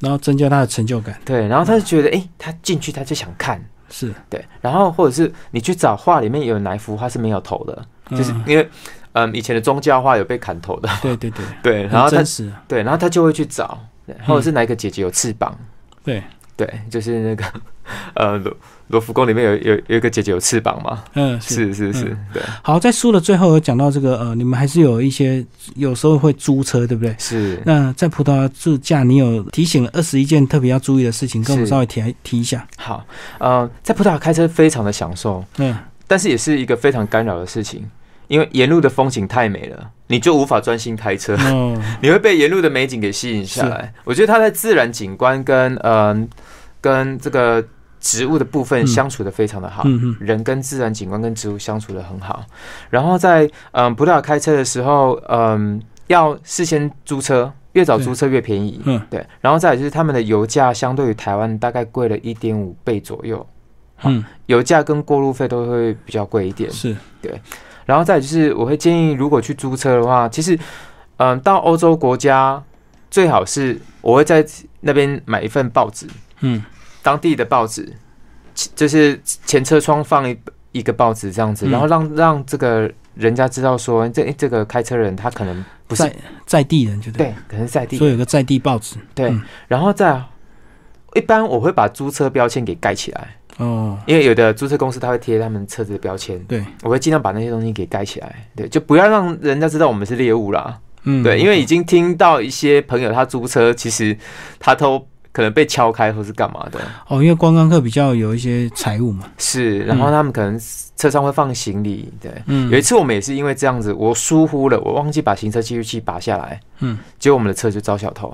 [0.00, 3.62] 然后增加他的成就感，对，然后他就觉得，哎、他进去他就想看，
[3.92, 8.68] 是，对，然后或者是你去找画里面有哪一幅画是没有头的，就是嗯因为
[9.12, 12.22] 嗯以前的宗教画有被砍头的，对对对， 对，然后他
[12.66, 13.78] 对，然后他就会去找，
[14.26, 15.54] 或者是哪一个姐姐有翅膀，
[16.02, 16.22] 对，
[16.64, 17.44] 对，就是那个
[18.14, 18.56] 呃罗
[18.88, 21.74] 罗浮宫里面有有有一个姐姐有翅膀嘛，嗯，是。
[21.74, 25.44] 是是对，好，在书的最后有讲到这个，呃，你们还是有一些
[25.74, 27.14] 有时候会租车，对不对？
[27.18, 32.64] 是那在葡萄牙自驾，你有提醒了二十一件特别要注意的事情，跟我们稍微提提一下。
[32.76, 33.04] 好，
[33.38, 37.84] 呃，在葡萄牙开车非常的享受，嗯，但是也是一个非常干扰的事情，
[38.32, 41.36] 因为沿路的风景太美了，你就无法专心开车。
[41.36, 43.92] 哦， 你会被沿路的美景给吸引下来。
[44.04, 46.26] 我觉得它在自然景观跟嗯、
[46.80, 47.62] 跟这个
[48.00, 49.84] 植物的部分嗯相处的非常的好。
[50.18, 52.42] 人跟自然景观跟植物相处的很好，
[52.88, 58.80] 然后在嗯葡萄牙开车的时候，嗯要事先租车，越早租车越便宜。
[58.84, 63.46] 嗯，对，然后再来就是他们的油价相对于台湾大概贵了一点五倍左右，
[64.04, 66.70] 嗯，油价跟过路费都会比较贵一点。
[66.70, 66.96] 是，
[67.86, 70.58] 然后再就是，我会建议，如果去租车的话，其实，
[71.16, 72.62] 嗯，到欧洲国家
[73.10, 74.44] 最好是我会在
[74.80, 76.06] 那边买一份报纸，
[76.40, 76.62] 嗯。
[77.04, 77.92] 当地的报纸，
[78.76, 80.38] 就是前车窗放一
[80.70, 81.70] 一个报纸这样子，嗯。
[81.70, 86.16] 然后让让这个人家知道说，这这个开车人他可能不是在
[86.46, 88.94] 在地人，就对，对，可能是在地所以有个在地报纸。
[89.16, 90.22] 对嗯，然后再
[91.14, 100.78] 一般我会把租车标签给盖起来，哦，因为有的租车公司他会贴他们车子的标签，对，我会尽量把那些东西给盖起来，对，就不要让人家知道我们是猎物啦。
[101.04, 104.16] 嗯，对，因为已经听到一些朋友他租车，其实
[104.58, 109.24] 他都可能被敲开或是干嘛的，哦，因为观光客比较有一些财务嘛。
[109.36, 110.56] 是，然后他们可能
[110.96, 112.30] 车上会放行李，对。
[112.46, 118.32] 嗯，有一次我们也是因为这样子，我疏忽了，我忘记把行车记录器拔下来，嗯，结果我们的车就遭小偷，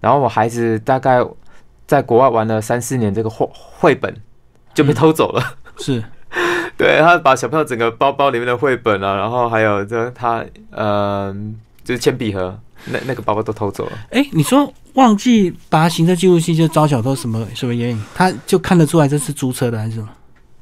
[0.00, 1.24] 然后我孩子大概
[1.86, 4.14] 在国外玩了三四年，这个绘绘本
[4.76, 5.42] 就被偷走了。
[5.78, 6.00] 是，
[6.78, 11.34] 对他把小朋友整个包包里面的绘本啊，然后还有这他呃
[11.82, 13.92] 就是铅笔盒，那那个包包都偷走了。
[14.10, 18.04] 哎，你说忘记把行车记录器就招小偷，什么什么原因？
[18.14, 20.08] 他就看得出来这是租车的还是什么？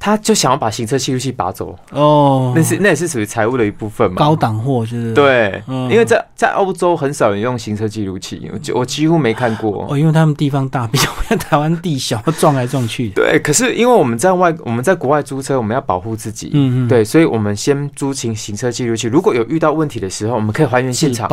[0.05, 4.17] 他就想要把行车记录器拔走，哦，那是那也是属于财务的一部分嘛。
[4.19, 5.15] 高档货，就是。
[5.15, 9.87] 对，嗯因为在在欧洲很少人用行车记录器，我几我几乎没看过。
[9.89, 13.09] 哦，因为他们地方大，比较台湾地小，撞来撞去。
[13.17, 19.09] 对，可是因为我们在外我们在国外租车，我们要保护自己，嗯嗯，对，所以我们先租行行车记录器。
[19.09, 21.27] 如果有遇到问题的时候，我们可以还原现场，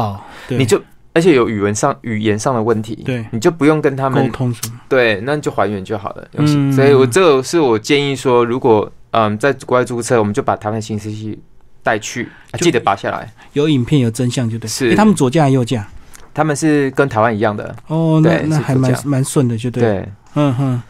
[0.48, 0.82] 对，你就
[1.14, 4.80] 而且有语文上语言上的问题，对你就不用跟他们沟们通什么？
[4.88, 6.28] 对，那你就还原就好了。
[6.34, 11.38] 嗯所以我这个是我建议说，如果嗯在国外租车，我们就把台湾行车记
[11.84, 13.32] 带去，啊记得拔下来。
[13.53, 14.70] 有影片有真相就对。
[14.70, 15.88] 是诶他们左驾右驾？
[16.34, 19.82] 他们是跟台湾一样的，哦，那那还蛮蛮顺的，就对。
[19.82, 20.09] 对。
[20.36, 20.82] 嗯哼。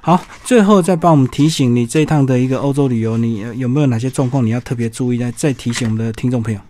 [0.00, 5.18] 好，最后再帮我们提醒你这一趟的一个欧洲旅游，你呃有没有哪些状况你要特别注意？
[5.18, 6.60] 再再提醒我们的听众朋友。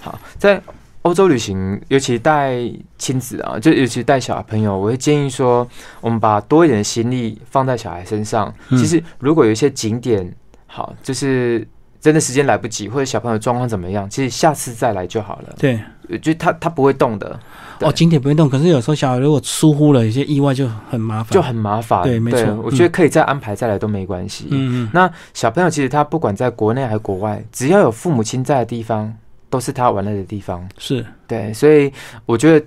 [0.00, 0.60] 好，在
[1.02, 2.56] 欧洲旅行，尤其带
[2.96, 5.66] 亲子啊，就尤其带小朋友，我会建议说，
[6.00, 8.52] 我们把多一点的心力放在小孩身上。
[8.68, 10.32] 嗯其实，如果有一些景点，
[10.66, 11.66] 好，就是
[12.00, 15.54] 真的时间来不及，或者小朋友状况怎么样，其实下次再来就好了。
[15.58, 15.80] 对，
[16.20, 17.38] 就他他不会动的，
[17.80, 21.32] 哦，景点不会动，可是有时候小孩如果疏忽了，有些意外就很麻烦。
[21.32, 22.02] 就很麻烦。
[22.04, 24.46] 对没错我觉得可以再安排再来都没关系。
[24.50, 29.12] 嗯嗯，那小朋友其实他不管在国内还是国外，只要有父母亲在的地方，
[29.52, 30.66] 都是他玩乐的地方。
[30.78, 31.92] 是对，所以
[32.24, 32.66] 我觉得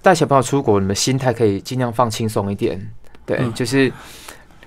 [0.00, 2.80] 带小朋友出国，你们心态可以尽量放轻松一点。
[3.26, 3.92] 对，嗯就是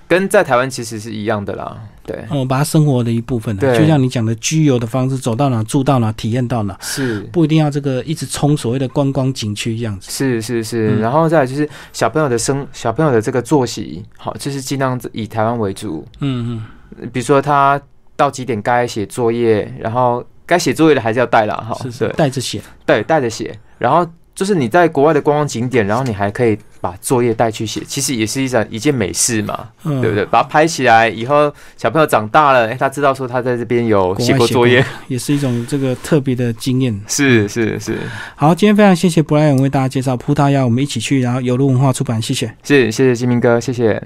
[0.06, 1.76] 跟在台湾其实是一样的啦。
[2.04, 10.08] 对，哦，把它生活的一部分，对就像你讲的居游的方式，走到哪住到哪，体验到哪，是不一定要这个一直冲所谓的观光景区这样子。
[10.08, 16.06] 是是是，嗯然后再来就是小朋友的生小朋友的这个作息，好，就是尽量以台湾为主。
[16.20, 16.62] 嗯
[17.00, 17.80] 嗯比如说他
[18.14, 22.62] 到几点该写作业，然后该写作业的还是要带啦，哈嗯，，是是对带着写。
[22.86, 24.08] 对，带着写，然后。
[24.36, 29.66] 就是你在国外的观光景点，然后你还可以把作业带去写，其实也是一件一件美事嘛。
[29.84, 30.26] 嗯，对不对？
[30.26, 37.00] 把它拍起来，以后小朋友长大了，哎，他知道说他在这边有写过作业，也是一种这个特别的经验。
[37.08, 37.96] 是是是
[38.34, 42.54] 好，今天非常谢谢布莱恩为大家介绍葡萄牙，我们一起去，然后有路文化出版，谢谢。
[42.62, 44.02] 是，谢谢金明哥，谢谢。